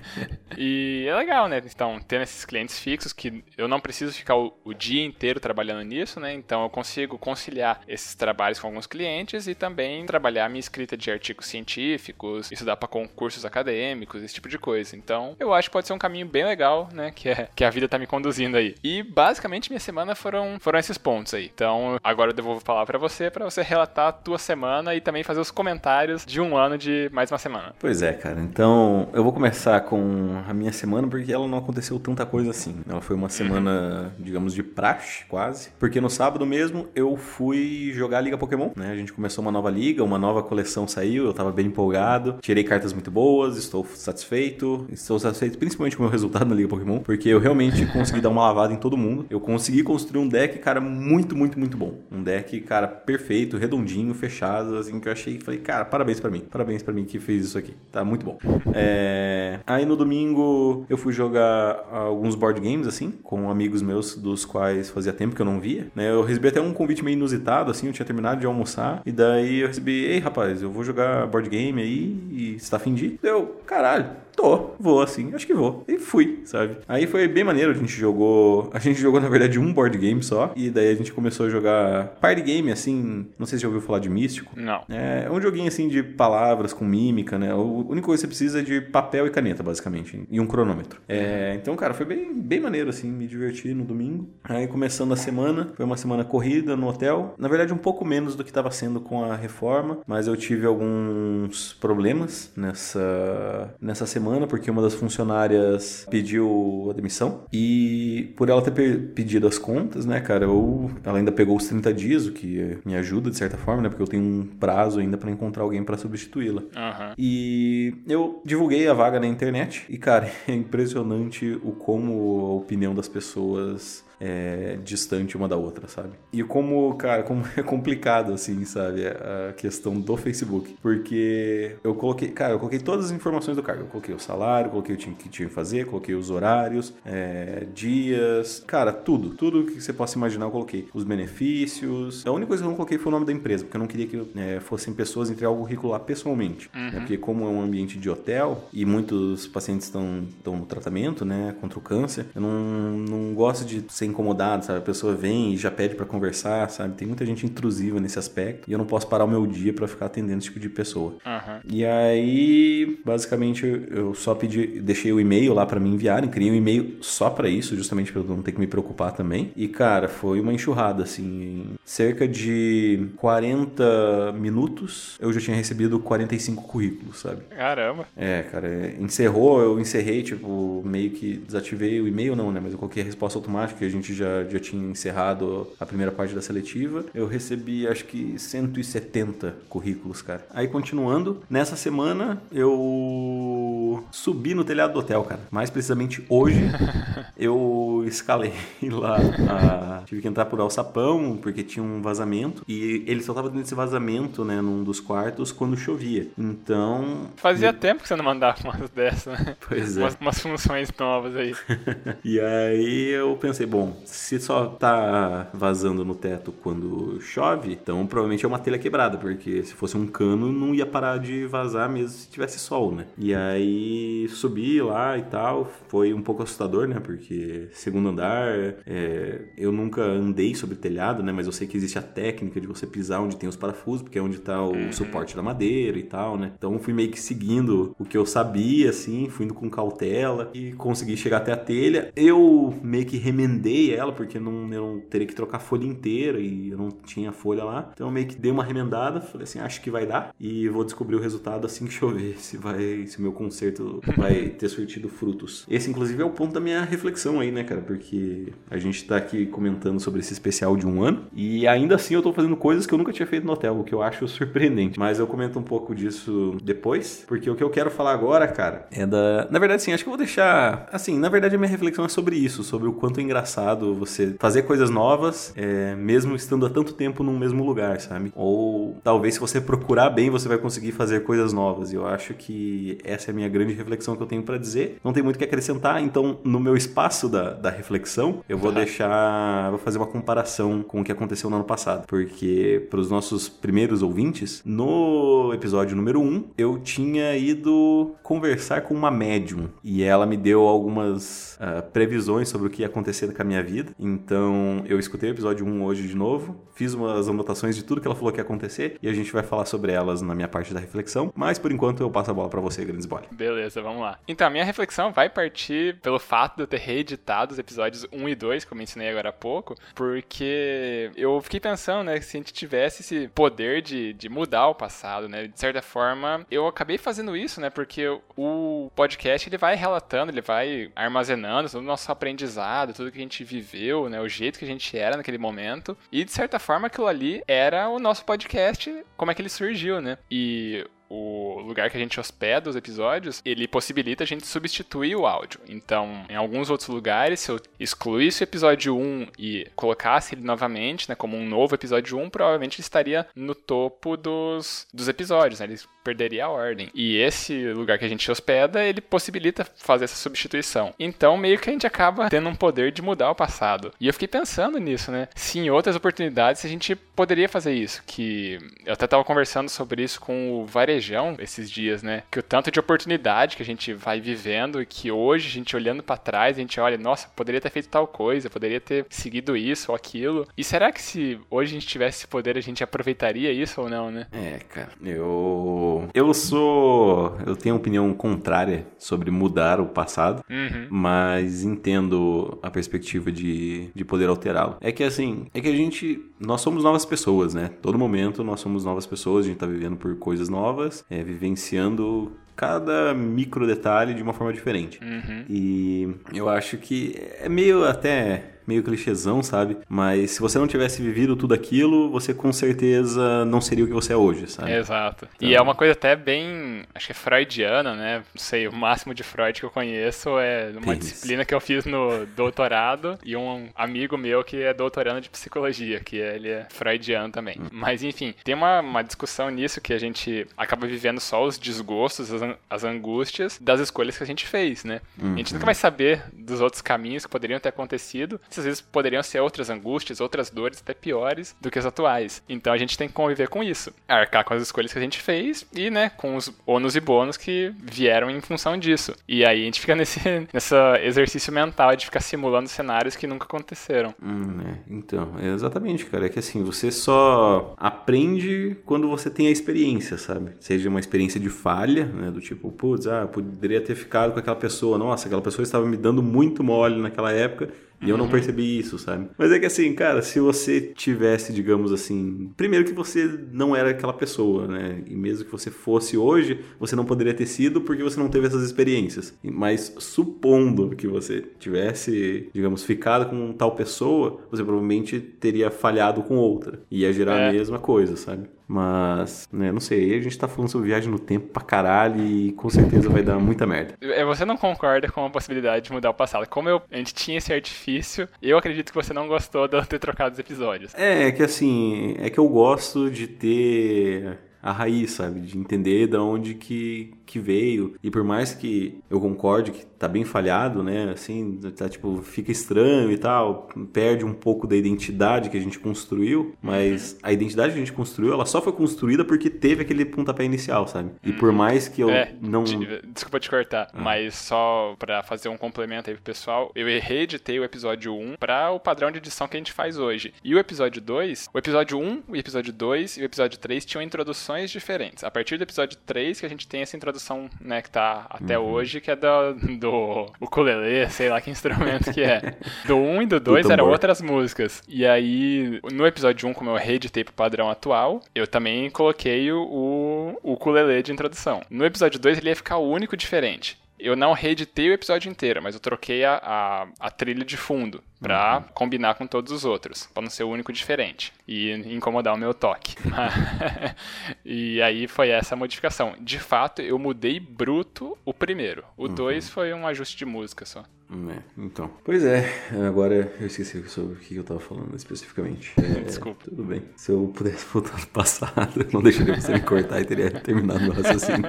e 0.56 1.06
é 1.08 1.14
legal, 1.14 1.48
né? 1.48 1.62
Então, 1.64 2.00
tendo 2.06 2.22
esses 2.22 2.44
clientes 2.44 2.78
fixos 2.78 3.12
que 3.12 3.44
eu 3.56 3.68
não 3.68 3.80
preciso 3.80 4.12
ficar 4.12 4.36
o, 4.36 4.52
o, 4.64 4.74
dia 4.74 5.04
inteiro 5.04 5.38
trabalhando 5.38 5.82
nisso, 5.82 6.18
né? 6.18 6.32
Então, 6.32 6.62
eu 6.62 6.70
consigo 6.70 7.18
conciliar 7.18 7.80
esses 7.86 8.14
trabalhos 8.14 8.58
com 8.58 8.66
alguns 8.66 8.86
clientes 8.86 9.46
e 9.46 9.54
também 9.54 10.04
trabalhar 10.06 10.46
a 10.46 10.48
minha 10.48 10.60
escrita 10.60 10.96
de 10.96 11.10
artigos 11.10 11.46
científicos, 11.46 12.50
estudar 12.50 12.76
para 12.76 12.88
concursos 12.88 13.44
acadêmicos, 13.44 14.09
esse 14.18 14.34
tipo 14.34 14.48
de 14.48 14.58
coisa. 14.58 14.96
Então, 14.96 15.36
eu 15.38 15.52
acho 15.52 15.68
que 15.68 15.72
pode 15.72 15.86
ser 15.86 15.92
um 15.92 15.98
caminho 15.98 16.26
bem 16.26 16.44
legal, 16.44 16.88
né? 16.92 17.10
Que, 17.14 17.28
é, 17.28 17.48
que 17.54 17.64
a 17.64 17.70
vida 17.70 17.88
tá 17.88 17.98
me 17.98 18.06
conduzindo 18.06 18.56
aí. 18.56 18.74
E, 18.82 19.02
basicamente, 19.02 19.70
minha 19.70 19.80
semana 19.80 20.14
foram, 20.14 20.58
foram 20.60 20.78
esses 20.78 20.98
pontos 20.98 21.34
aí. 21.34 21.50
Então, 21.52 21.98
agora 22.02 22.30
eu 22.30 22.34
devolvo 22.34 22.60
a 22.60 22.64
palavra 22.64 22.86
para 22.86 22.98
você, 22.98 23.30
para 23.30 23.44
você 23.44 23.62
relatar 23.62 24.08
a 24.08 24.12
tua 24.12 24.38
semana 24.38 24.94
e 24.94 25.00
também 25.00 25.22
fazer 25.22 25.40
os 25.40 25.50
comentários 25.50 26.24
de 26.24 26.40
um 26.40 26.56
ano 26.56 26.76
de 26.76 27.10
mais 27.12 27.30
uma 27.30 27.38
semana. 27.38 27.74
Pois 27.78 28.02
é, 28.02 28.12
cara. 28.12 28.40
Então, 28.40 29.08
eu 29.12 29.22
vou 29.22 29.32
começar 29.32 29.80
com 29.82 30.42
a 30.48 30.54
minha 30.54 30.72
semana 30.72 31.08
porque 31.08 31.32
ela 31.32 31.46
não 31.46 31.58
aconteceu 31.58 31.98
tanta 31.98 32.24
coisa 32.26 32.50
assim. 32.50 32.80
Ela 32.88 33.00
foi 33.00 33.16
uma 33.16 33.28
semana, 33.28 34.12
digamos, 34.18 34.54
de 34.54 34.62
praxe, 34.62 35.24
quase. 35.26 35.70
Porque 35.78 36.00
no 36.00 36.10
sábado 36.10 36.44
mesmo 36.46 36.88
eu 36.94 37.16
fui 37.16 37.92
jogar 37.94 38.18
a 38.18 38.20
Liga 38.20 38.38
Pokémon, 38.38 38.70
né? 38.76 38.90
A 38.90 38.96
gente 38.96 39.12
começou 39.12 39.42
uma 39.42 39.52
nova 39.52 39.70
liga, 39.70 40.02
uma 40.02 40.18
nova 40.18 40.42
coleção 40.42 40.86
saiu, 40.86 41.24
eu 41.26 41.32
tava 41.32 41.52
bem 41.52 41.66
empolgado. 41.66 42.38
Tirei 42.40 42.64
cartas 42.64 42.92
muito 42.92 43.10
boas, 43.10 43.56
estou 43.56 43.84
satisfeito. 44.00 44.86
Estou 44.90 45.18
satisfeito 45.18 45.58
principalmente 45.58 45.96
com 45.96 46.02
o 46.02 46.06
meu 46.06 46.10
resultado 46.10 46.46
na 46.46 46.54
Liga 46.54 46.68
Pokémon, 46.68 46.98
porque 46.98 47.28
eu 47.28 47.38
realmente 47.38 47.86
consegui 47.86 48.20
dar 48.22 48.30
uma 48.30 48.42
lavada 48.42 48.72
em 48.72 48.76
todo 48.76 48.96
mundo. 48.96 49.26
Eu 49.30 49.40
consegui 49.40 49.82
construir 49.82 50.20
um 50.20 50.28
deck, 50.28 50.58
cara, 50.58 50.80
muito, 50.80 51.36
muito, 51.36 51.58
muito 51.58 51.76
bom. 51.76 51.94
Um 52.10 52.22
deck, 52.22 52.60
cara, 52.62 52.88
perfeito, 52.88 53.56
redondinho, 53.56 54.12
fechado, 54.14 54.76
assim, 54.76 54.98
que 54.98 55.08
eu 55.08 55.12
achei, 55.12 55.38
falei, 55.40 55.60
cara, 55.60 55.84
parabéns 55.84 56.20
para 56.20 56.30
mim. 56.30 56.40
Parabéns 56.50 56.82
para 56.82 56.94
mim 56.94 57.04
que 57.04 57.18
fez 57.18 57.44
isso 57.46 57.58
aqui. 57.58 57.74
Tá 57.90 58.04
muito 58.04 58.24
bom. 58.24 58.38
É... 58.72 59.60
Aí 59.66 59.84
no 59.84 59.96
domingo 59.96 60.86
eu 60.88 60.96
fui 60.96 61.12
jogar 61.12 61.84
alguns 61.90 62.34
board 62.34 62.60
games, 62.60 62.86
assim, 62.86 63.10
com 63.22 63.50
amigos 63.50 63.82
meus, 63.82 64.16
dos 64.16 64.44
quais 64.44 64.90
fazia 64.90 65.12
tempo 65.12 65.34
que 65.34 65.42
eu 65.42 65.46
não 65.46 65.58
via. 65.58 65.88
Né? 65.94 66.10
Eu 66.10 66.22
recebi 66.22 66.48
até 66.48 66.60
um 66.60 66.72
convite 66.72 67.04
meio 67.04 67.16
inusitado, 67.16 67.70
assim, 67.70 67.88
eu 67.88 67.92
tinha 67.92 68.06
terminado 68.06 68.40
de 68.40 68.46
almoçar. 68.46 69.02
E 69.04 69.10
daí 69.10 69.60
eu 69.60 69.66
recebi, 69.66 70.04
ei 70.04 70.18
rapaz, 70.20 70.62
eu 70.62 70.70
vou 70.70 70.84
jogar 70.84 71.26
board 71.26 71.48
game 71.48 71.82
aí 71.82 72.16
e 72.30 72.58
você 72.58 72.70
tá 72.70 72.76
afim 72.76 72.94
de 72.94 73.06
ir? 73.06 73.18
Eu, 73.22 73.56
caralho, 73.90 74.16
tô, 74.34 74.70
vou 74.78 75.02
assim, 75.02 75.34
acho 75.34 75.46
que 75.46 75.54
vou. 75.54 75.84
E 75.86 75.98
fui, 75.98 76.40
sabe? 76.44 76.78
Aí 76.88 77.06
foi 77.06 77.28
bem 77.28 77.44
maneiro, 77.44 77.70
a 77.70 77.74
gente 77.74 77.92
jogou. 77.92 78.70
A 78.72 78.78
gente 78.78 79.00
jogou, 79.00 79.20
na 79.20 79.28
verdade, 79.28 79.58
um 79.58 79.72
board 79.72 79.96
game 79.98 80.22
só. 80.22 80.52
E 80.56 80.70
daí 80.70 80.88
a 80.90 80.94
gente 80.94 81.12
começou 81.12 81.46
a 81.46 81.50
jogar 81.50 82.18
party 82.20 82.42
game, 82.42 82.70
assim. 82.70 83.26
Não 83.38 83.46
sei 83.46 83.58
se 83.58 83.62
já 83.62 83.68
ouviu 83.68 83.82
falar 83.82 83.98
de 83.98 84.08
místico. 84.08 84.52
Não. 84.56 84.82
É, 84.88 85.24
é 85.26 85.30
um 85.30 85.40
joguinho 85.40 85.68
assim 85.68 85.88
de 85.88 86.02
palavras 86.02 86.72
com 86.72 86.84
mímica, 86.84 87.38
né? 87.38 87.50
A 87.50 87.56
única 87.56 88.06
coisa 88.06 88.26
que 88.26 88.34
você 88.34 88.44
precisa 88.44 88.60
é 88.60 88.62
de 88.62 88.80
papel 88.80 89.26
e 89.26 89.30
caneta, 89.30 89.62
basicamente. 89.62 90.22
E 90.30 90.40
um 90.40 90.46
cronômetro. 90.46 91.00
É, 91.08 91.54
então, 91.60 91.76
cara, 91.76 91.94
foi 91.94 92.06
bem, 92.06 92.32
bem 92.34 92.60
maneiro, 92.60 92.90
assim, 92.90 93.10
me 93.10 93.26
diverti 93.26 93.74
no 93.74 93.84
domingo. 93.84 94.28
Aí 94.44 94.66
começando 94.66 95.12
a 95.12 95.16
semana, 95.16 95.72
foi 95.74 95.84
uma 95.84 95.96
semana 95.96 96.24
corrida 96.24 96.76
no 96.76 96.88
hotel. 96.88 97.34
Na 97.38 97.48
verdade, 97.48 97.72
um 97.72 97.78
pouco 97.78 98.04
menos 98.04 98.34
do 98.34 98.44
que 98.44 98.50
estava 98.50 98.70
sendo 98.70 99.00
com 99.00 99.24
a 99.24 99.36
reforma, 99.36 99.98
mas 100.06 100.26
eu 100.26 100.36
tive 100.36 100.66
alguns 100.66 101.72
problemas 101.74 102.52
nessa, 102.56 103.74
nessa 103.80 104.06
semana 104.06 104.19
semana 104.20 104.46
porque 104.46 104.70
uma 104.70 104.82
das 104.82 104.94
funcionárias 104.94 106.06
pediu 106.10 106.88
a 106.90 106.92
demissão 106.92 107.44
e 107.50 108.32
por 108.36 108.50
ela 108.50 108.60
ter 108.60 108.70
pedido 109.14 109.46
as 109.46 109.58
contas, 109.58 110.04
né, 110.04 110.20
cara, 110.20 110.44
eu, 110.44 110.90
ela 111.02 111.18
ainda 111.18 111.32
pegou 111.32 111.56
os 111.56 111.66
30 111.66 111.94
dias, 111.94 112.26
o 112.26 112.32
que 112.32 112.78
me 112.84 112.94
ajuda 112.94 113.30
de 113.30 113.36
certa 113.36 113.56
forma, 113.56 113.82
né, 113.82 113.88
porque 113.88 114.02
eu 114.02 114.06
tenho 114.06 114.22
um 114.22 114.46
prazo 114.46 115.00
ainda 115.00 115.16
para 115.16 115.30
encontrar 115.30 115.62
alguém 115.62 115.82
para 115.82 115.96
substituí-la. 115.96 116.60
Uhum. 116.60 117.14
E 117.16 117.94
eu 118.06 118.42
divulguei 118.44 118.86
a 118.86 118.92
vaga 118.92 119.18
na 119.18 119.26
internet 119.26 119.86
e, 119.88 119.96
cara, 119.96 120.30
é 120.46 120.52
impressionante 120.52 121.58
o 121.64 121.72
como 121.72 122.46
a 122.46 122.54
opinião 122.54 122.94
das 122.94 123.08
pessoas 123.08 124.04
é, 124.20 124.78
distante 124.84 125.36
uma 125.36 125.48
da 125.48 125.56
outra, 125.56 125.88
sabe? 125.88 126.10
E 126.32 126.42
como, 126.42 126.94
cara, 126.94 127.22
como 127.22 127.42
é 127.56 127.62
complicado, 127.62 128.32
assim, 128.32 128.64
sabe? 128.64 129.06
A 129.06 129.52
questão 129.54 129.98
do 129.98 130.16
Facebook. 130.16 130.76
Porque 130.82 131.76
eu 131.82 131.94
coloquei, 131.94 132.28
cara, 132.28 132.52
eu 132.52 132.58
coloquei 132.58 132.78
todas 132.78 133.06
as 133.06 133.10
informações 133.10 133.56
do 133.56 133.62
cargo. 133.62 133.82
Eu 133.82 133.86
coloquei 133.86 134.14
o 134.14 134.18
salário, 134.18 134.70
coloquei 134.70 134.94
o 134.94 134.98
que 134.98 135.28
tinha 135.28 135.48
que 135.48 135.54
fazer, 135.54 135.86
coloquei 135.86 136.14
os 136.14 136.30
horários, 136.30 136.92
é, 137.04 137.66
dias, 137.74 138.62
cara, 138.66 138.92
tudo. 138.92 139.30
Tudo 139.30 139.64
que 139.64 139.80
você 139.80 139.92
possa 139.92 140.16
imaginar 140.16 140.46
eu 140.46 140.50
coloquei. 140.50 140.88
Os 140.92 141.04
benefícios. 141.04 142.26
A 142.26 142.30
única 142.30 142.48
coisa 142.48 142.62
que 142.62 142.66
eu 142.66 142.70
não 142.70 142.76
coloquei 142.76 142.98
foi 142.98 143.08
o 143.08 143.12
nome 143.12 143.26
da 143.26 143.32
empresa, 143.32 143.64
porque 143.64 143.76
eu 143.76 143.80
não 143.80 143.86
queria 143.86 144.06
que 144.06 144.20
é, 144.36 144.60
fossem 144.60 144.92
pessoas 144.92 145.30
entregar 145.30 145.50
o 145.50 145.56
currículo 145.56 145.92
lá 145.92 145.98
pessoalmente. 145.98 146.68
Né? 146.74 146.80
Uhum. 146.80 146.90
Né? 146.90 146.98
Porque 147.00 147.16
como 147.16 147.44
é 147.44 147.48
um 147.48 147.62
ambiente 147.62 147.98
de 147.98 148.10
hotel 148.10 148.68
e 148.72 148.84
muitos 148.84 149.46
pacientes 149.46 149.86
estão, 149.86 150.24
estão 150.28 150.56
no 150.56 150.66
tratamento, 150.66 151.24
né, 151.24 151.54
contra 151.60 151.78
o 151.78 151.82
câncer, 151.82 152.26
eu 152.34 152.40
não, 152.40 152.98
não 152.98 153.34
gosto 153.34 153.64
de 153.64 153.84
ser 153.88 154.06
incomodado, 154.10 154.64
sabe? 154.64 154.78
A 154.78 154.82
pessoa 154.82 155.14
vem 155.14 155.54
e 155.54 155.56
já 155.56 155.70
pede 155.70 155.94
para 155.94 156.06
conversar, 156.06 156.70
sabe? 156.70 156.94
Tem 156.94 157.06
muita 157.06 157.24
gente 157.24 157.46
intrusiva 157.46 158.00
nesse 158.00 158.18
aspecto 158.18 158.68
e 158.68 158.72
eu 158.72 158.78
não 158.78 158.86
posso 158.86 159.06
parar 159.06 159.24
o 159.24 159.28
meu 159.28 159.46
dia 159.46 159.72
para 159.72 159.86
ficar 159.88 160.06
atendendo 160.06 160.38
esse 160.38 160.48
tipo 160.48 160.60
de 160.60 160.68
pessoa. 160.68 161.16
Uhum. 161.24 161.60
E 161.68 161.84
aí, 161.84 162.98
basicamente, 163.04 163.64
eu 163.90 164.14
só 164.14 164.34
pedi, 164.34 164.80
deixei 164.80 165.12
o 165.12 165.20
e-mail 165.20 165.54
lá 165.54 165.64
para 165.66 165.80
me 165.80 165.88
enviarem, 165.88 166.28
criei 166.28 166.50
um 166.50 166.54
e-mail 166.54 166.98
só 167.00 167.30
para 167.30 167.48
isso, 167.48 167.76
justamente 167.76 168.12
para 168.12 168.22
eu 168.22 168.26
não 168.26 168.42
ter 168.42 168.52
que 168.52 168.60
me 168.60 168.66
preocupar 168.66 169.12
também. 169.12 169.52
E 169.56 169.68
cara, 169.68 170.08
foi 170.08 170.40
uma 170.40 170.52
enxurrada 170.52 171.02
assim, 171.02 171.24
em 171.24 171.78
cerca 171.84 172.26
de 172.26 173.08
40 173.16 174.32
minutos, 174.38 175.16
eu 175.20 175.32
já 175.32 175.40
tinha 175.40 175.56
recebido 175.56 175.98
45 175.98 176.62
currículos, 176.64 177.20
sabe? 177.20 177.42
Caramba. 177.50 178.06
É, 178.16 178.42
cara, 178.42 178.94
encerrou, 178.98 179.60
eu 179.60 179.80
encerrei, 179.80 180.22
tipo, 180.22 180.82
meio 180.84 181.10
que 181.10 181.36
desativei 181.38 182.00
o 182.00 182.08
e-mail 182.08 182.36
não, 182.36 182.52
né, 182.52 182.60
mas 182.62 182.72
eu 182.72 182.78
coloquei 182.78 183.02
a 183.02 183.06
resposta 183.06 183.38
automática, 183.38 183.78
que 183.78 183.84
a 183.84 183.88
gente 183.88 183.99
já 184.08 184.44
já 184.44 184.58
tinha 184.58 184.90
encerrado 184.90 185.66
a 185.78 185.86
primeira 185.86 186.12
parte 186.12 186.34
da 186.34 186.42
seletiva. 186.42 187.04
Eu 187.14 187.26
recebi 187.26 187.86
acho 187.86 188.04
que 188.04 188.38
170 188.38 189.56
currículos, 189.68 190.22
cara. 190.22 190.46
Aí 190.50 190.68
continuando, 190.68 191.42
nessa 191.48 191.76
semana 191.76 192.42
eu 192.52 194.04
subi 194.10 194.54
no 194.54 194.64
telhado 194.64 194.92
do 194.92 194.98
hotel, 195.00 195.24
cara. 195.24 195.40
Mais 195.50 195.70
precisamente 195.70 196.24
hoje, 196.28 196.60
eu 197.36 198.04
escalei 198.06 198.52
lá. 198.82 199.16
A... 199.48 200.02
Tive 200.04 200.22
que 200.22 200.28
entrar 200.28 200.46
por 200.46 200.60
alçapão, 200.60 201.38
porque 201.40 201.62
tinha 201.62 201.82
um 201.82 202.00
vazamento. 202.02 202.62
E 202.66 203.04
ele 203.06 203.22
só 203.22 203.32
tava 203.32 203.48
dentro 203.48 203.62
desse 203.62 203.74
vazamento, 203.74 204.44
né, 204.44 204.60
num 204.60 204.82
dos 204.82 205.00
quartos, 205.00 205.52
quando 205.52 205.76
chovia. 205.76 206.28
Então. 206.38 207.28
Fazia 207.36 207.72
tempo 207.72 208.02
que 208.02 208.08
você 208.08 208.16
não 208.16 208.24
mandava 208.24 208.58
umas 208.64 208.90
dessas, 208.90 209.38
né? 209.38 209.56
Pois 209.68 209.96
é. 209.96 210.00
Umas, 210.00 210.16
umas 210.20 210.38
funções 210.38 210.88
novas 210.98 211.36
aí. 211.36 211.54
e 212.24 212.40
aí 212.40 213.08
eu 213.10 213.36
pensei, 213.36 213.66
bom, 213.66 213.89
se 214.04 214.38
só 214.40 214.66
tá 214.66 215.48
vazando 215.52 216.04
no 216.04 216.14
teto 216.14 216.52
quando 216.52 217.20
chove, 217.20 217.72
então 217.72 218.06
provavelmente 218.06 218.44
é 218.44 218.48
uma 218.48 218.58
telha 218.58 218.78
quebrada, 218.78 219.16
porque 219.18 219.62
se 219.62 219.74
fosse 219.74 219.96
um 219.96 220.06
cano, 220.06 220.52
não 220.52 220.74
ia 220.74 220.86
parar 220.86 221.18
de 221.18 221.46
vazar 221.46 221.90
mesmo 221.90 222.10
se 222.10 222.28
tivesse 222.28 222.58
sol, 222.58 222.92
né? 222.92 223.06
E 223.18 223.34
aí 223.34 224.28
subi 224.28 224.80
lá 224.80 225.18
e 225.18 225.22
tal, 225.22 225.70
foi 225.88 226.12
um 226.12 226.22
pouco 226.22 226.42
assustador, 226.42 226.86
né? 226.86 227.00
Porque 227.00 227.68
segundo 227.72 228.08
andar, 228.08 228.48
é, 228.86 229.42
eu 229.56 229.72
nunca 229.72 230.02
andei 230.02 230.54
sobre 230.54 230.76
telhado, 230.76 231.22
né? 231.22 231.32
Mas 231.32 231.46
eu 231.46 231.52
sei 231.52 231.66
que 231.66 231.76
existe 231.76 231.98
a 231.98 232.02
técnica 232.02 232.60
de 232.60 232.66
você 232.66 232.86
pisar 232.86 233.20
onde 233.20 233.36
tem 233.36 233.48
os 233.48 233.56
parafusos, 233.56 234.02
porque 234.02 234.18
é 234.18 234.22
onde 234.22 234.38
tá 234.38 234.62
o 234.62 234.72
uhum. 234.72 234.92
suporte 234.92 235.36
da 235.36 235.42
madeira 235.42 235.98
e 235.98 236.02
tal, 236.02 236.36
né? 236.36 236.52
Então 236.56 236.78
fui 236.78 236.92
meio 236.92 237.10
que 237.10 237.20
seguindo 237.20 237.94
o 237.98 238.04
que 238.04 238.16
eu 238.16 238.26
sabia, 238.26 238.90
assim, 238.90 239.28
fui 239.28 239.44
indo 239.44 239.54
com 239.54 239.68
cautela 239.68 240.50
e 240.54 240.72
consegui 240.72 241.16
chegar 241.16 241.38
até 241.38 241.52
a 241.52 241.56
telha. 241.56 242.12
Eu 242.14 242.74
meio 242.82 243.06
que 243.06 243.16
remendei 243.16 243.79
ela, 243.88 244.12
porque 244.12 244.38
não, 244.38 244.72
eu 244.72 244.80
não 244.82 245.00
teria 245.00 245.26
que 245.26 245.34
trocar 245.34 245.58
a 245.58 245.60
folha 245.60 245.86
inteira 245.86 246.38
e 246.38 246.70
eu 246.70 246.78
não 246.78 246.90
tinha 246.90 247.32
folha 247.32 247.64
lá. 247.64 247.90
Então 247.94 248.06
eu 248.08 248.12
meio 248.12 248.26
que 248.26 248.36
dei 248.36 248.50
uma 248.50 248.64
remendada, 248.64 249.20
falei 249.20 249.44
assim, 249.44 249.60
acho 249.60 249.80
que 249.80 249.90
vai 249.90 250.06
dar. 250.06 250.34
E 250.38 250.68
vou 250.68 250.84
descobrir 250.84 251.16
o 251.16 251.20
resultado 251.20 251.66
assim 251.66 251.86
que 251.86 251.92
chover, 251.94 252.38
se 252.38 252.56
vai, 252.56 253.06
se 253.06 253.18
o 253.18 253.22
meu 253.22 253.32
conserto 253.32 254.00
vai 254.16 254.48
ter 254.48 254.68
surtido 254.68 255.08
frutos. 255.08 255.64
Esse, 255.68 255.88
inclusive, 255.88 256.20
é 256.20 256.24
o 256.24 256.30
ponto 256.30 256.52
da 256.52 256.60
minha 256.60 256.82
reflexão 256.82 257.40
aí, 257.40 257.50
né, 257.50 257.64
cara? 257.64 257.80
Porque 257.80 258.52
a 258.70 258.76
gente 258.76 259.04
tá 259.04 259.16
aqui 259.16 259.46
comentando 259.46 260.00
sobre 260.00 260.20
esse 260.20 260.32
especial 260.32 260.76
de 260.76 260.86
um 260.86 261.02
ano 261.02 261.26
e 261.32 261.66
ainda 261.66 261.94
assim 261.94 262.14
eu 262.14 262.22
tô 262.22 262.32
fazendo 262.32 262.56
coisas 262.56 262.86
que 262.86 262.94
eu 262.94 262.98
nunca 262.98 263.12
tinha 263.12 263.26
feito 263.26 263.46
no 263.46 263.52
hotel, 263.52 263.78
o 263.78 263.84
que 263.84 263.94
eu 263.94 264.02
acho 264.02 264.26
surpreendente. 264.28 264.98
Mas 264.98 265.18
eu 265.18 265.26
comento 265.26 265.58
um 265.58 265.62
pouco 265.62 265.94
disso 265.94 266.56
depois, 266.62 267.24
porque 267.26 267.48
o 267.48 267.54
que 267.54 267.62
eu 267.62 267.70
quero 267.70 267.90
falar 267.90 268.12
agora, 268.12 268.46
cara, 268.48 268.86
é 268.90 269.06
da. 269.06 269.48
Na 269.50 269.58
verdade, 269.58 269.82
sim, 269.82 269.92
acho 269.92 270.02
que 270.02 270.08
eu 270.08 270.12
vou 270.12 270.18
deixar. 270.18 270.88
Assim, 270.92 271.18
na 271.18 271.28
verdade, 271.28 271.54
a 271.54 271.58
minha 271.58 271.70
reflexão 271.70 272.04
é 272.04 272.08
sobre 272.08 272.36
isso, 272.36 272.62
sobre 272.62 272.88
o 272.88 272.92
quanto 272.92 273.20
é 273.20 273.22
engraçado 273.22 273.69
engraçado 273.70 273.94
você 273.94 274.34
fazer 274.38 274.62
coisas 274.62 274.90
novas, 274.90 275.52
é, 275.56 275.94
mesmo 275.94 276.34
estando 276.34 276.66
há 276.66 276.70
tanto 276.70 276.92
tempo 276.92 277.22
num 277.22 277.38
mesmo 277.38 277.64
lugar, 277.64 278.00
sabe? 278.00 278.32
Ou 278.34 278.96
talvez 279.02 279.34
se 279.34 279.40
você 279.40 279.60
procurar 279.60 280.10
bem, 280.10 280.30
você 280.30 280.48
vai 280.48 280.58
conseguir 280.58 280.92
fazer 280.92 281.20
coisas 281.20 281.52
novas. 281.52 281.92
E 281.92 281.96
eu 281.96 282.06
acho 282.06 282.34
que 282.34 282.98
essa 283.04 283.30
é 283.30 283.32
a 283.32 283.34
minha 283.34 283.48
grande 283.48 283.72
reflexão 283.72 284.16
que 284.16 284.22
eu 284.22 284.26
tenho 284.26 284.42
para 284.42 284.58
dizer. 284.58 284.98
Não 285.04 285.12
tem 285.12 285.22
muito 285.22 285.36
o 285.36 285.38
que 285.38 285.44
acrescentar, 285.44 286.02
então 286.02 286.38
no 286.44 286.60
meu 286.60 286.76
espaço 286.76 287.28
da, 287.28 287.52
da 287.52 287.70
reflexão, 287.70 288.42
eu 288.48 288.58
vou 288.58 288.72
deixar, 288.72 289.70
vou 289.70 289.78
fazer 289.78 289.98
uma 289.98 290.06
comparação 290.06 290.82
com 290.82 291.00
o 291.00 291.04
que 291.04 291.12
aconteceu 291.12 291.48
no 291.50 291.56
ano 291.56 291.64
passado. 291.64 292.06
Porque 292.06 292.86
para 292.90 293.00
os 293.00 293.10
nossos 293.10 293.48
primeiros 293.48 294.02
ouvintes, 294.02 294.62
no 294.64 295.52
episódio 295.54 295.96
número 295.96 296.20
1, 296.20 296.50
eu 296.56 296.78
tinha 296.78 297.36
ido 297.36 298.14
conversar 298.22 298.82
com 298.82 298.94
uma 298.94 299.10
médium 299.10 299.68
e 299.82 300.02
ela 300.02 300.26
me 300.26 300.36
deu 300.36 300.62
algumas 300.62 301.58
uh, 301.60 301.82
previsões 301.92 302.48
sobre 302.48 302.66
o 302.66 302.70
que 302.70 302.82
ia 302.82 302.86
acontecer 302.86 303.32
com 303.32 303.42
a 303.42 303.44
minha 303.50 303.62
vida. 303.62 303.92
Então 303.98 304.82
eu 304.86 304.98
escutei 304.98 305.30
o 305.30 305.34
episódio 305.34 305.66
1 305.66 305.84
hoje 305.84 306.06
de 306.06 306.16
novo, 306.16 306.64
fiz 306.74 306.94
umas 306.94 307.28
anotações 307.28 307.76
de 307.76 307.84
tudo 307.84 308.00
que 308.00 308.06
ela 308.06 308.16
falou 308.16 308.32
que 308.32 308.38
ia 308.38 308.44
acontecer 308.44 308.96
e 309.02 309.08
a 309.08 309.12
gente 309.12 309.32
vai 309.32 309.42
falar 309.42 309.66
sobre 309.66 309.92
elas 309.92 310.22
na 310.22 310.34
minha 310.34 310.48
parte 310.48 310.72
da 310.72 310.80
reflexão. 310.80 311.32
Mas 311.34 311.58
por 311.58 311.72
enquanto 311.72 312.00
eu 312.00 312.10
passo 312.10 312.30
a 312.30 312.34
bola 312.34 312.48
para 312.48 312.60
você, 312.60 312.84
Grandes 312.84 313.06
Bola. 313.06 313.24
Beleza, 313.30 313.82
vamos 313.82 314.02
lá. 314.02 314.18
Então 314.26 314.46
a 314.46 314.50
minha 314.50 314.64
reflexão 314.64 315.12
vai 315.12 315.28
partir 315.28 315.96
pelo 315.96 316.18
fato 316.18 316.56
de 316.56 316.62
eu 316.62 316.66
ter 316.66 316.78
reeditado 316.78 317.52
os 317.52 317.58
episódios 317.58 318.06
1 318.12 318.28
e 318.28 318.34
2, 318.34 318.64
como 318.64 318.80
eu 318.80 318.84
ensinei 318.84 319.10
agora 319.10 319.30
há 319.30 319.32
pouco, 319.32 319.74
porque 319.94 321.10
eu 321.16 321.40
fiquei 321.40 321.60
pensando, 321.60 322.04
né, 322.04 322.20
se 322.20 322.36
a 322.36 322.40
gente 322.40 322.52
tivesse 322.52 323.02
esse 323.02 323.28
poder 323.28 323.82
de, 323.82 324.12
de 324.12 324.28
mudar 324.28 324.68
o 324.68 324.74
passado, 324.74 325.28
né, 325.28 325.48
de 325.48 325.58
certa 325.58 325.82
forma, 325.82 326.46
eu 326.50 326.66
acabei 326.66 326.98
fazendo 326.98 327.36
isso, 327.36 327.60
né, 327.60 327.70
porque 327.70 328.06
o 328.36 328.90
podcast 328.94 329.48
ele 329.48 329.58
vai 329.58 329.74
relatando, 329.74 330.30
ele 330.30 330.40
vai 330.40 330.90
armazenando 330.94 331.68
todo 331.68 331.82
o 331.82 331.86
nosso 331.86 332.10
aprendizado, 332.10 332.92
tudo 332.92 333.10
que 333.10 333.18
a 333.18 333.22
gente 333.22 333.39
viveu, 333.44 334.08
né, 334.08 334.20
o 334.20 334.28
jeito 334.28 334.58
que 334.58 334.64
a 334.64 334.68
gente 334.68 334.96
era 334.96 335.16
naquele 335.16 335.38
momento, 335.38 335.96
e 336.10 336.24
de 336.24 336.32
certa 336.32 336.58
forma 336.58 336.86
aquilo 336.86 337.06
ali 337.06 337.42
era 337.46 337.88
o 337.88 337.98
nosso 337.98 338.24
podcast, 338.24 339.04
como 339.16 339.30
é 339.30 339.34
que 339.34 339.42
ele 339.42 339.48
surgiu, 339.48 340.00
né? 340.00 340.18
E 340.30 340.86
o 341.10 341.60
lugar 341.60 341.90
que 341.90 341.96
a 341.96 342.00
gente 342.00 342.20
hospeda 342.20 342.70
os 342.70 342.76
episódios, 342.76 343.42
ele 343.44 343.66
possibilita 343.66 344.22
a 344.22 344.26
gente 344.26 344.46
substituir 344.46 345.16
o 345.16 345.26
áudio. 345.26 345.60
Então, 345.68 346.24
em 346.28 346.36
alguns 346.36 346.70
outros 346.70 346.88
lugares, 346.88 347.40
se 347.40 347.50
eu 347.50 347.60
excluísse 347.78 348.42
o 348.42 348.44
episódio 348.44 348.96
1 348.96 349.26
e 349.36 349.66
colocasse 349.74 350.34
ele 350.34 350.42
novamente, 350.42 351.08
né, 351.08 351.16
como 351.16 351.36
um 351.36 351.46
novo 351.46 351.74
episódio 351.74 352.16
1, 352.16 352.30
provavelmente 352.30 352.76
ele 352.76 352.82
estaria 352.82 353.26
no 353.34 353.54
topo 353.54 354.16
dos, 354.16 354.86
dos 354.94 355.08
episódios, 355.08 355.58
né, 355.58 355.66
ele 355.66 355.80
perderia 356.04 356.46
a 356.46 356.48
ordem. 356.48 356.90
E 356.94 357.16
esse 357.16 357.72
lugar 357.72 357.98
que 357.98 358.04
a 358.04 358.08
gente 358.08 358.30
hospeda, 358.30 358.84
ele 358.84 359.00
possibilita 359.00 359.64
fazer 359.64 360.04
essa 360.04 360.16
substituição. 360.16 360.94
Então, 360.98 361.36
meio 361.36 361.58
que 361.58 361.68
a 361.68 361.72
gente 361.72 361.86
acaba 361.86 362.30
tendo 362.30 362.48
um 362.48 362.54
poder 362.54 362.92
de 362.92 363.02
mudar 363.02 363.30
o 363.30 363.34
passado. 363.34 363.92
E 364.00 364.06
eu 364.06 364.12
fiquei 364.12 364.28
pensando 364.28 364.78
nisso, 364.78 365.10
né? 365.10 365.28
Se 365.34 365.58
em 365.58 365.70
outras 365.70 365.96
oportunidades 365.96 366.64
a 366.64 366.68
gente 366.68 366.94
poderia 366.94 367.48
fazer 367.48 367.74
isso, 367.74 368.02
que 368.06 368.58
eu 368.86 368.92
até 368.92 369.04
estava 369.04 369.24
conversando 369.24 369.68
sobre 369.68 370.02
isso 370.02 370.20
com 370.20 370.60
o 370.60 370.66
Varejão 370.66 370.99
varejão 371.00 371.36
esses 371.38 371.70
dias, 371.70 372.02
né? 372.02 372.22
Que 372.30 372.38
o 372.38 372.42
tanto 372.42 372.70
de 372.70 372.78
oportunidade 372.78 373.56
que 373.56 373.62
a 373.62 373.66
gente 373.66 373.92
vai 373.92 374.20
vivendo 374.20 374.80
e 374.80 374.86
que 374.86 375.10
hoje 375.10 375.48
a 375.48 375.50
gente 375.50 375.74
olhando 375.74 376.02
para 376.02 376.16
trás, 376.16 376.56
a 376.56 376.60
gente 376.60 376.78
olha, 376.78 376.98
nossa, 376.98 377.28
poderia 377.34 377.60
ter 377.60 377.70
feito 377.70 377.88
tal 377.88 378.06
coisa, 378.06 378.50
poderia 378.50 378.80
ter 378.80 379.06
seguido 379.08 379.56
isso 379.56 379.90
ou 379.90 379.96
aquilo. 379.96 380.46
E 380.56 380.62
será 380.62 380.92
que 380.92 381.00
se 381.00 381.40
hoje 381.50 381.70
a 381.70 381.80
gente 381.80 381.86
tivesse 381.86 382.18
esse 382.18 382.28
poder, 382.28 382.56
a 382.58 382.60
gente 382.60 382.84
aproveitaria 382.84 383.50
isso 383.50 383.80
ou 383.80 383.88
não, 383.88 384.10
né? 384.10 384.26
É, 384.32 384.58
cara, 384.68 384.90
eu 385.02 386.08
eu 386.12 386.32
sou, 386.34 387.36
eu 387.46 387.56
tenho 387.56 387.76
opinião 387.76 388.12
contrária 388.12 388.86
sobre 388.98 389.30
mudar 389.30 389.80
o 389.80 389.86
passado, 389.86 390.44
uhum. 390.50 390.86
mas 390.90 391.62
entendo 391.62 392.58
a 392.62 392.70
perspectiva 392.70 393.32
de, 393.32 393.90
de 393.94 394.04
poder 394.04 394.28
alterá-lo. 394.28 394.76
É 394.80 394.92
que 394.92 395.02
assim, 395.02 395.46
é 395.54 395.60
que 395.60 395.68
a 395.68 395.74
gente, 395.74 396.20
nós 396.40 396.62
somos 396.62 396.82
novas 396.82 397.04
pessoas, 397.04 397.52
né? 397.52 397.70
Todo 397.82 397.98
momento 397.98 398.42
nós 398.42 398.60
somos 398.60 398.84
novas 398.84 399.06
pessoas, 399.06 399.44
a 399.44 399.48
gente 399.48 399.58
tá 399.58 399.66
vivendo 399.66 399.96
por 399.96 400.16
coisas 400.16 400.48
novas 400.48 401.04
é, 401.10 401.22
vivenciando 401.22 402.32
cada 402.56 403.14
micro 403.14 403.66
detalhe 403.66 404.14
de 404.14 404.22
uma 404.22 404.32
forma 404.32 404.52
diferente. 404.52 404.98
Uhum. 405.02 405.44
E 405.48 406.14
eu 406.34 406.48
acho 406.48 406.76
que 406.76 407.14
é 407.40 407.48
meio 407.48 407.84
até 407.84 408.59
meio 408.70 408.84
clichêzão, 408.84 409.42
sabe? 409.42 409.76
Mas 409.88 410.30
se 410.30 410.40
você 410.40 410.58
não 410.58 410.68
tivesse 410.68 411.02
vivido 411.02 411.34
tudo 411.34 411.52
aquilo, 411.52 412.08
você 412.10 412.32
com 412.32 412.52
certeza 412.52 413.44
não 413.44 413.60
seria 413.60 413.84
o 413.84 413.88
que 413.88 413.92
você 413.92 414.12
é 414.12 414.16
hoje, 414.16 414.46
sabe? 414.46 414.72
Exato. 414.72 415.26
Então... 415.36 415.48
E 415.48 415.54
é 415.54 415.60
uma 415.60 415.74
coisa 415.74 415.92
até 415.92 416.14
bem, 416.14 416.84
acho 416.94 417.06
que 417.06 417.12
é 417.12 417.14
freudiana, 417.14 417.94
né? 417.94 418.18
Não 418.18 418.40
sei, 418.40 418.68
o 418.68 418.72
máximo 418.72 419.12
de 419.12 419.24
Freud 419.24 419.58
que 419.58 419.66
eu 419.66 419.70
conheço 419.70 420.38
é 420.38 420.72
uma 420.80 420.94
disciplina 420.94 421.44
que 421.44 421.54
eu 421.54 421.60
fiz 421.60 421.84
no 421.84 422.24
doutorado 422.36 423.18
e 423.24 423.36
um 423.36 423.68
amigo 423.74 424.16
meu 424.16 424.44
que 424.44 424.62
é 424.62 424.72
doutorando 424.72 425.20
de 425.20 425.28
psicologia, 425.28 425.98
que 426.00 426.16
ele 426.16 426.48
é 426.48 426.66
freudiano 426.70 427.32
também. 427.32 427.56
Hum. 427.58 427.68
Mas 427.72 428.04
enfim, 428.04 428.34
tem 428.44 428.54
uma, 428.54 428.80
uma 428.80 429.02
discussão 429.02 429.50
nisso 429.50 429.80
que 429.80 429.92
a 429.92 429.98
gente 429.98 430.46
acaba 430.56 430.86
vivendo 430.86 431.18
só 431.18 431.44
os 431.44 431.58
desgostos, 431.58 432.32
as, 432.32 432.42
as 432.68 432.84
angústias 432.84 433.58
das 433.60 433.80
escolhas 433.80 434.16
que 434.16 434.22
a 434.22 434.26
gente 434.26 434.46
fez, 434.46 434.84
né? 434.84 435.00
Uhum. 435.20 435.34
A 435.34 435.36
gente 435.38 435.52
nunca 435.52 435.66
vai 435.66 435.74
saber 435.74 436.22
dos 436.32 436.60
outros 436.60 436.82
caminhos 436.82 437.24
que 437.24 437.30
poderiam 437.30 437.58
ter 437.58 437.70
acontecido 437.70 438.40
às 438.60 438.64
vezes 438.64 438.80
poderiam 438.80 439.22
ser 439.22 439.40
outras 439.40 439.70
angústias, 439.70 440.20
outras 440.20 440.50
dores 440.50 440.80
até 440.80 440.94
piores 440.94 441.54
do 441.60 441.70
que 441.70 441.78
as 441.78 441.86
atuais. 441.86 442.42
Então 442.48 442.72
a 442.72 442.78
gente 442.78 442.96
tem 442.96 443.08
que 443.08 443.14
conviver 443.14 443.48
com 443.48 443.62
isso, 443.62 443.92
arcar 444.06 444.44
com 444.44 444.54
as 444.54 444.62
escolhas 444.62 444.92
que 444.92 444.98
a 444.98 445.02
gente 445.02 445.20
fez 445.20 445.66
e, 445.74 445.90
né, 445.90 446.10
com 446.10 446.36
os 446.36 446.52
ônus 446.66 446.96
e 446.96 447.00
bônus 447.00 447.36
que 447.36 447.72
vieram 447.82 448.30
em 448.30 448.40
função 448.40 448.76
disso. 448.76 449.14
E 449.26 449.44
aí 449.44 449.62
a 449.62 449.64
gente 449.64 449.80
fica 449.80 449.94
nesse 449.96 450.20
nessa 450.52 451.00
exercício 451.02 451.52
mental 451.52 451.94
de 451.96 452.04
ficar 452.04 452.20
simulando 452.20 452.68
cenários 452.68 453.16
que 453.16 453.26
nunca 453.26 453.44
aconteceram. 453.44 454.14
Hum, 454.22 454.60
é. 454.66 454.78
Então, 454.88 455.34
é 455.38 455.48
exatamente, 455.48 456.06
cara. 456.06 456.26
É 456.26 456.28
que 456.28 456.38
assim, 456.38 456.62
você 456.62 456.90
só 456.90 457.74
aprende 457.76 458.76
quando 458.84 459.08
você 459.08 459.30
tem 459.30 459.46
a 459.46 459.50
experiência, 459.50 460.18
sabe? 460.18 460.52
Seja 460.60 460.88
uma 460.88 461.00
experiência 461.00 461.40
de 461.40 461.48
falha, 461.48 462.06
né? 462.06 462.30
Do 462.30 462.40
tipo, 462.40 462.70
putz, 462.70 463.06
ah, 463.06 463.26
poderia 463.26 463.80
ter 463.80 463.94
ficado 463.94 464.32
com 464.32 464.38
aquela 464.38 464.56
pessoa. 464.56 464.98
Nossa, 464.98 465.26
aquela 465.26 465.42
pessoa 465.42 465.62
estava 465.62 465.86
me 465.86 465.96
dando 465.96 466.22
muito 466.22 466.62
mole 466.62 467.00
naquela 467.00 467.32
época 467.32 467.70
e 468.02 468.08
eu 468.08 468.16
não 468.16 468.24
uhum. 468.24 468.30
percebi 468.30 468.78
isso, 468.78 468.98
sabe? 468.98 469.28
Mas 469.36 469.52
é 469.52 469.58
que 469.58 469.66
assim, 469.66 469.92
cara, 469.92 470.22
se 470.22 470.40
você 470.40 470.80
tivesse, 470.80 471.52
digamos 471.52 471.92
assim. 471.92 472.50
Primeiro 472.56 472.84
que 472.84 472.92
você 472.92 473.38
não 473.52 473.76
era 473.76 473.90
aquela 473.90 474.12
pessoa, 474.12 474.66
né? 474.66 475.02
E 475.06 475.14
mesmo 475.14 475.44
que 475.44 475.52
você 475.52 475.70
fosse 475.70 476.16
hoje, 476.16 476.60
você 476.78 476.96
não 476.96 477.04
poderia 477.04 477.34
ter 477.34 477.46
sido 477.46 477.80
porque 477.82 478.02
você 478.02 478.18
não 478.18 478.28
teve 478.28 478.46
essas 478.46 478.64
experiências. 478.64 479.34
Mas 479.42 479.94
supondo 479.98 480.96
que 480.96 481.06
você 481.06 481.44
tivesse, 481.58 482.48
digamos, 482.54 482.82
ficado 482.84 483.28
com 483.28 483.52
tal 483.52 483.74
pessoa, 483.74 484.40
você 484.50 484.62
provavelmente 484.62 485.20
teria 485.20 485.70
falhado 485.70 486.22
com 486.22 486.36
outra. 486.36 486.80
Ia 486.90 487.12
gerar 487.12 487.38
é. 487.38 487.48
a 487.50 487.52
mesma 487.52 487.78
coisa, 487.78 488.16
sabe? 488.16 488.48
Mas, 488.72 489.48
né, 489.52 489.72
não 489.72 489.80
sei, 489.80 490.16
a 490.16 490.22
gente 490.22 490.38
tá 490.38 490.46
falando 490.46 490.70
sobre 490.70 490.90
viagem 490.90 491.10
no 491.10 491.18
tempo 491.18 491.48
pra 491.48 491.60
caralho 491.60 492.24
e 492.24 492.52
com 492.52 492.70
certeza 492.70 493.08
vai 493.08 493.20
dar 493.20 493.36
muita 493.40 493.66
merda. 493.66 493.94
É, 494.00 494.24
você 494.24 494.44
não 494.44 494.56
concorda 494.56 495.10
com 495.10 495.26
a 495.26 495.28
possibilidade 495.28 495.86
de 495.86 495.92
mudar 495.92 496.10
o 496.10 496.14
passado. 496.14 496.48
Como 496.48 496.68
eu, 496.68 496.80
a 496.88 496.96
gente 496.96 497.12
tinha 497.12 497.38
esse 497.38 497.52
artifício, 497.52 498.28
eu 498.40 498.56
acredito 498.56 498.92
que 498.92 498.94
você 498.94 499.12
não 499.12 499.26
gostou 499.26 499.66
de 499.66 499.76
eu 499.76 499.84
ter 499.84 499.98
trocado 499.98 500.34
os 500.34 500.38
episódios. 500.38 500.94
É, 500.94 501.24
é 501.24 501.32
que 501.32 501.42
assim, 501.42 502.14
é 502.20 502.30
que 502.30 502.38
eu 502.38 502.48
gosto 502.48 503.10
de 503.10 503.26
ter 503.26 504.38
a 504.62 504.70
raiz, 504.70 505.10
sabe? 505.12 505.40
De 505.40 505.58
entender 505.58 506.06
de 506.06 506.16
onde 506.16 506.54
que, 506.54 507.12
que 507.30 507.38
veio. 507.38 507.94
E 508.02 508.10
por 508.10 508.24
mais 508.24 508.52
que 508.52 509.00
eu 509.08 509.20
concorde 509.20 509.70
que 509.70 509.86
tá 509.86 510.08
bem 510.08 510.24
falhado, 510.24 510.82
né? 510.82 511.10
Assim, 511.12 511.60
tá 511.76 511.88
tipo, 511.88 512.20
fica 512.22 512.50
estranho 512.50 513.12
e 513.12 513.16
tal, 513.16 513.68
perde 513.92 514.24
um 514.24 514.34
pouco 514.34 514.66
da 514.66 514.74
identidade 514.74 515.48
que 515.48 515.56
a 515.56 515.60
gente 515.60 515.78
construiu, 515.78 516.56
mas 516.60 517.12
uhum. 517.12 517.18
a 517.22 517.32
identidade 517.32 517.72
que 517.72 517.76
a 517.78 517.84
gente 517.84 517.92
construiu, 517.92 518.32
ela 518.32 518.46
só 518.46 518.60
foi 518.60 518.72
construída 518.72 519.24
porque 519.24 519.48
teve 519.48 519.82
aquele 519.82 520.04
pontapé 520.04 520.44
inicial, 520.44 520.88
sabe? 520.88 521.12
E 521.22 521.32
por 521.32 521.50
uhum. 521.50 521.54
mais 521.54 521.86
que 521.86 522.02
eu 522.02 522.10
é, 522.10 522.34
não. 522.40 522.64
Desculpa 522.64 523.38
te 523.38 523.48
cortar, 523.48 523.88
ah. 523.92 524.00
mas 524.00 524.34
só 524.34 524.96
para 524.98 525.22
fazer 525.22 525.48
um 525.48 525.56
complemento 525.56 526.10
aí 526.10 526.16
pro 526.16 526.24
pessoal, 526.24 526.72
eu 526.74 526.86
reeditei 527.00 527.60
o 527.60 527.64
episódio 527.64 528.12
1 528.12 528.36
para 528.38 528.72
o 528.72 528.80
padrão 528.80 529.10
de 529.10 529.18
edição 529.18 529.46
que 529.46 529.56
a 529.56 529.60
gente 529.60 529.72
faz 529.72 529.98
hoje. 529.98 530.34
E 530.42 530.54
o 530.54 530.58
episódio 530.58 531.00
2, 531.00 531.48
o 531.52 531.58
episódio 531.58 531.98
1, 531.98 532.22
o 532.28 532.36
episódio 532.36 532.72
2 532.72 533.18
e 533.18 533.22
o 533.22 533.24
episódio 533.24 533.58
3 533.58 533.84
tinham 533.84 534.02
introduções 534.02 534.70
diferentes. 534.70 535.22
A 535.22 535.30
partir 535.30 535.56
do 535.58 535.62
episódio 535.62 535.96
3 536.04 536.40
que 536.40 536.46
a 536.46 536.48
gente 536.48 536.66
tem 536.66 536.82
essa 536.82 536.96
introdução, 536.96 537.19
né, 537.60 537.82
que 537.82 537.90
tá 537.90 538.26
até 538.30 538.58
uhum. 538.58 538.66
hoje, 538.66 539.00
que 539.00 539.10
é 539.10 539.16
do, 539.16 539.54
do 539.78 540.32
ukulele, 540.40 541.08
sei 541.10 541.28
lá 541.28 541.40
que 541.40 541.50
instrumento 541.50 542.12
que 542.12 542.22
é. 542.22 542.56
Do 542.86 542.96
1 542.96 543.22
e 543.22 543.26
do 543.26 543.40
2 543.40 543.70
eram 543.70 543.88
outras 543.88 544.20
músicas. 544.20 544.82
E 544.88 545.06
aí, 545.06 545.80
no 545.92 546.06
episódio 546.06 546.48
1, 546.48 546.54
como 546.54 546.70
eu 546.70 546.76
reeditei 546.76 547.24
pro 547.24 547.32
padrão 547.32 547.70
atual, 547.70 548.20
eu 548.34 548.46
também 548.46 548.90
coloquei 548.90 549.50
o, 549.52 550.36
o 550.42 550.52
ukulele 550.52 551.02
de 551.02 551.12
introdução. 551.12 551.62
No 551.70 551.84
episódio 551.84 552.18
2 552.18 552.38
ele 552.38 552.48
ia 552.48 552.56
ficar 552.56 552.76
o 552.76 552.88
único 552.88 553.16
diferente. 553.16 553.78
Eu 554.00 554.16
não 554.16 554.32
reeditei 554.32 554.90
o 554.90 554.92
episódio 554.92 555.30
inteiro, 555.30 555.62
mas 555.62 555.74
eu 555.74 555.80
troquei 555.80 556.24
a, 556.24 556.40
a, 556.42 556.88
a 556.98 557.10
trilha 557.10 557.44
de 557.44 557.56
fundo 557.56 558.02
pra 558.20 558.58
uhum. 558.58 558.64
combinar 558.74 559.14
com 559.14 559.26
todos 559.26 559.50
os 559.50 559.64
outros, 559.64 560.08
pra 560.12 560.22
não 560.22 560.30
ser 560.30 560.44
o 560.44 560.48
único 560.48 560.72
diferente 560.72 561.32
e 561.48 561.72
incomodar 561.94 562.34
o 562.34 562.38
meu 562.38 562.52
toque. 562.52 562.96
e 564.44 564.80
aí 564.82 565.08
foi 565.08 565.30
essa 565.30 565.56
modificação. 565.56 566.14
De 566.20 566.38
fato, 566.38 566.82
eu 566.82 566.98
mudei 566.98 567.40
bruto 567.40 568.16
o 568.24 568.34
primeiro. 568.34 568.84
O 568.96 569.08
2 569.08 569.46
uhum. 569.46 569.52
foi 569.52 569.72
um 569.72 569.86
ajuste 569.86 570.16
de 570.16 570.24
música 570.24 570.64
só. 570.64 570.84
É, 571.28 571.42
então. 571.58 571.90
Pois 572.04 572.24
é, 572.24 572.48
agora 572.86 573.32
eu 573.40 573.46
esqueci 573.48 573.82
sobre 573.88 574.14
o 574.14 574.16
que 574.16 574.36
eu 574.36 574.44
tava 574.44 574.60
falando 574.60 574.94
especificamente. 574.94 575.74
É, 575.80 576.02
Desculpa. 576.02 576.44
Tudo 576.44 576.62
bem. 576.62 576.82
Se 576.94 577.10
eu 577.10 577.32
pudesse 577.34 577.66
voltar 577.66 577.98
no 577.98 578.06
passado, 578.08 578.86
não 578.92 579.02
deixaria 579.02 579.40
você 579.40 579.54
me 579.54 579.60
cortar 579.60 580.00
e 580.00 580.04
teria 580.04 580.30
terminado 580.30 580.80
meu 580.80 580.92
raciocínio. 580.92 581.42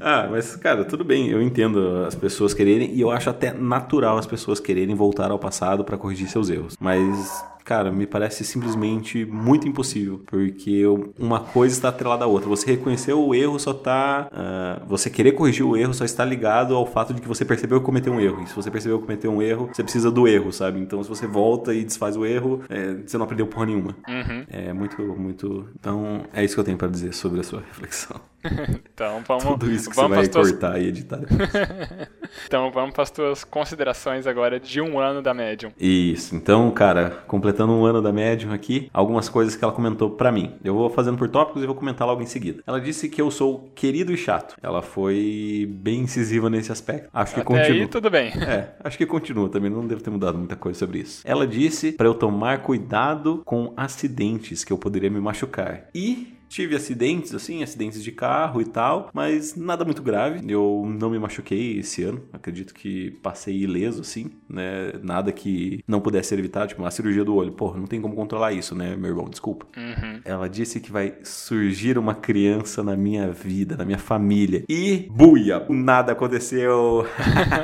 Ah, 0.00 0.28
mas, 0.30 0.56
cara, 0.56 0.84
tudo 0.84 1.04
bem. 1.04 1.28
Eu 1.28 1.42
entendo 1.42 2.04
as 2.06 2.14
pessoas 2.14 2.54
quererem, 2.54 2.94
e 2.94 3.00
eu 3.00 3.10
acho 3.10 3.28
até 3.30 3.52
natural 3.52 4.18
as 4.18 4.26
pessoas 4.26 4.58
quererem 4.58 4.94
voltar 4.94 5.30
ao 5.30 5.38
passado 5.38 5.84
para 5.84 5.96
corrigir 5.96 6.28
seus 6.28 6.48
erros. 6.48 6.76
Mas 6.80 7.44
cara, 7.70 7.92
me 7.92 8.04
parece 8.04 8.44
simplesmente 8.44 9.24
muito 9.24 9.68
impossível, 9.68 10.20
porque 10.26 10.82
uma 11.16 11.38
coisa 11.38 11.72
está 11.72 11.90
atrelada 11.90 12.24
à 12.24 12.26
outra. 12.26 12.48
Você 12.48 12.72
reconhecer 12.72 13.12
o 13.12 13.32
erro 13.32 13.60
só 13.60 13.70
está. 13.70 14.28
Uh, 14.32 14.86
você 14.86 15.08
querer 15.08 15.32
corrigir 15.32 15.64
o 15.64 15.76
erro 15.76 15.94
só 15.94 16.04
está 16.04 16.24
ligado 16.24 16.74
ao 16.74 16.84
fato 16.84 17.14
de 17.14 17.20
que 17.20 17.28
você 17.28 17.44
percebeu 17.44 17.78
que 17.78 17.86
cometeu 17.86 18.12
um 18.12 18.20
erro. 18.20 18.42
E 18.42 18.48
se 18.48 18.56
você 18.56 18.72
percebeu 18.72 18.98
que 18.98 19.06
cometeu 19.06 19.30
um 19.30 19.40
erro, 19.40 19.70
você 19.72 19.84
precisa 19.84 20.10
do 20.10 20.26
erro, 20.26 20.52
sabe? 20.52 20.80
Então, 20.80 21.00
se 21.02 21.08
você 21.08 21.28
volta 21.28 21.72
e 21.72 21.84
desfaz 21.84 22.16
o 22.16 22.26
erro, 22.26 22.60
é, 22.68 22.94
você 23.06 23.16
não 23.16 23.24
aprendeu 23.24 23.46
porra 23.46 23.66
nenhuma. 23.66 23.96
Uhum. 24.08 24.44
É 24.48 24.72
muito, 24.72 25.00
muito. 25.02 25.68
Então, 25.78 26.24
é 26.32 26.44
isso 26.44 26.54
que 26.54 26.60
eu 26.60 26.64
tenho 26.64 26.76
para 26.76 26.88
dizer 26.88 27.14
sobre 27.14 27.38
a 27.38 27.44
sua 27.44 27.60
reflexão. 27.60 28.20
então 28.92 29.22
vamos. 29.26 29.44
Tudo 29.60 29.70
isso 29.70 29.89
que 29.90 29.96
vamos 29.96 30.10
você 30.10 30.16
vai 30.16 30.28
tuas... 30.28 30.50
cortar 30.50 30.80
e 30.80 30.86
editar. 30.86 31.20
então 32.46 32.70
vamos 32.70 32.92
para 32.92 33.02
as 33.02 33.10
tuas 33.10 33.44
considerações 33.44 34.26
agora 34.26 34.58
de 34.58 34.80
um 34.80 34.98
ano 34.98 35.20
da 35.20 35.34
Medium. 35.34 35.70
Isso. 35.78 36.34
Então, 36.34 36.70
cara, 36.70 37.22
completando 37.26 37.72
um 37.72 37.84
ano 37.84 38.00
da 38.00 38.12
Medium 38.12 38.52
aqui, 38.52 38.88
algumas 38.92 39.28
coisas 39.28 39.56
que 39.56 39.64
ela 39.64 39.72
comentou 39.72 40.10
para 40.10 40.32
mim. 40.32 40.54
Eu 40.64 40.74
vou 40.74 40.90
fazendo 40.90 41.18
por 41.18 41.28
tópicos 41.28 41.62
e 41.62 41.66
vou 41.66 41.74
comentar 41.74 42.06
logo 42.06 42.22
em 42.22 42.26
seguida. 42.26 42.62
Ela 42.66 42.80
disse 42.80 43.08
que 43.08 43.20
eu 43.20 43.30
sou 43.30 43.70
querido 43.74 44.12
e 44.12 44.16
chato. 44.16 44.56
Ela 44.62 44.82
foi 44.82 45.68
bem 45.70 46.00
incisiva 46.00 46.48
nesse 46.48 46.72
aspecto. 46.72 47.08
Acho 47.12 47.34
que 47.34 47.40
Até 47.40 47.46
continua. 47.46 47.82
aí 47.82 47.88
tudo 47.88 48.10
bem. 48.10 48.32
É, 48.40 48.74
acho 48.82 48.96
que 48.96 49.06
continua 49.06 49.48
também. 49.48 49.70
Não 49.70 49.86
deve 49.86 50.02
ter 50.02 50.10
mudado 50.10 50.38
muita 50.38 50.56
coisa 50.56 50.78
sobre 50.78 51.00
isso. 51.00 51.22
Ela 51.24 51.46
disse 51.46 51.92
para 51.92 52.06
eu 52.06 52.14
tomar 52.14 52.62
cuidado 52.62 53.42
com 53.44 53.72
acidentes 53.76 54.64
que 54.64 54.72
eu 54.72 54.78
poderia 54.78 55.10
me 55.10 55.20
machucar. 55.20 55.88
E 55.94 56.39
Tive 56.50 56.74
acidentes, 56.74 57.32
assim, 57.32 57.62
acidentes 57.62 58.02
de 58.02 58.10
carro 58.10 58.60
e 58.60 58.64
tal, 58.64 59.08
mas 59.14 59.54
nada 59.54 59.84
muito 59.84 60.02
grave. 60.02 60.40
Eu 60.50 60.84
não 60.84 61.08
me 61.08 61.16
machuquei 61.16 61.78
esse 61.78 62.02
ano. 62.02 62.20
Acredito 62.32 62.74
que 62.74 63.12
passei 63.22 63.56
ileso, 63.56 64.00
assim, 64.00 64.32
né? 64.48 64.92
Nada 65.00 65.30
que 65.30 65.84
não 65.86 66.00
pudesse 66.00 66.30
ser 66.30 66.40
evitado, 66.40 66.66
tipo 66.66 66.82
uma 66.82 66.90
cirurgia 66.90 67.24
do 67.24 67.36
olho. 67.36 67.52
Porra, 67.52 67.78
não 67.78 67.86
tem 67.86 68.00
como 68.00 68.16
controlar 68.16 68.52
isso, 68.52 68.74
né, 68.74 68.96
meu 68.96 69.10
irmão? 69.10 69.30
Desculpa. 69.30 69.64
Uhum. 69.76 70.20
Ela 70.24 70.48
disse 70.48 70.80
que 70.80 70.90
vai 70.90 71.14
surgir 71.22 71.96
uma 71.96 72.16
criança 72.16 72.82
na 72.82 72.96
minha 72.96 73.30
vida, 73.30 73.76
na 73.76 73.84
minha 73.84 73.98
família. 73.98 74.64
E, 74.68 75.08
buia! 75.08 75.64
Nada 75.68 76.10
aconteceu. 76.10 77.06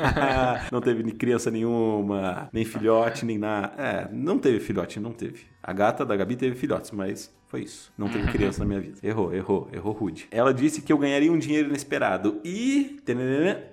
não 0.71 0.79
teve 0.79 1.03
criança 1.11 1.51
nenhuma, 1.51 2.47
nem 2.53 2.63
filhote, 2.63 3.25
nem 3.25 3.37
nada. 3.37 3.73
É, 3.77 4.07
não 4.13 4.39
teve 4.39 4.61
filhote, 4.61 4.97
não 4.97 5.11
teve. 5.11 5.41
A 5.61 5.73
gata 5.73 6.05
da 6.05 6.15
Gabi 6.15 6.37
teve 6.37 6.55
filhotes, 6.55 6.91
mas 6.91 7.35
foi 7.47 7.61
isso. 7.63 7.91
Não 7.97 8.09
teve 8.09 8.29
criança 8.29 8.59
na 8.59 8.65
minha 8.65 8.81
vida. 8.81 8.97
Errou, 9.01 9.33
errou, 9.33 9.69
errou 9.71 9.93
rude. 9.93 10.27
Ela 10.29 10.53
disse 10.53 10.81
que 10.81 10.91
eu 10.91 10.97
ganharia 10.97 11.31
um 11.31 11.39
dinheiro 11.39 11.69
inesperado. 11.69 12.41
E. 12.43 12.99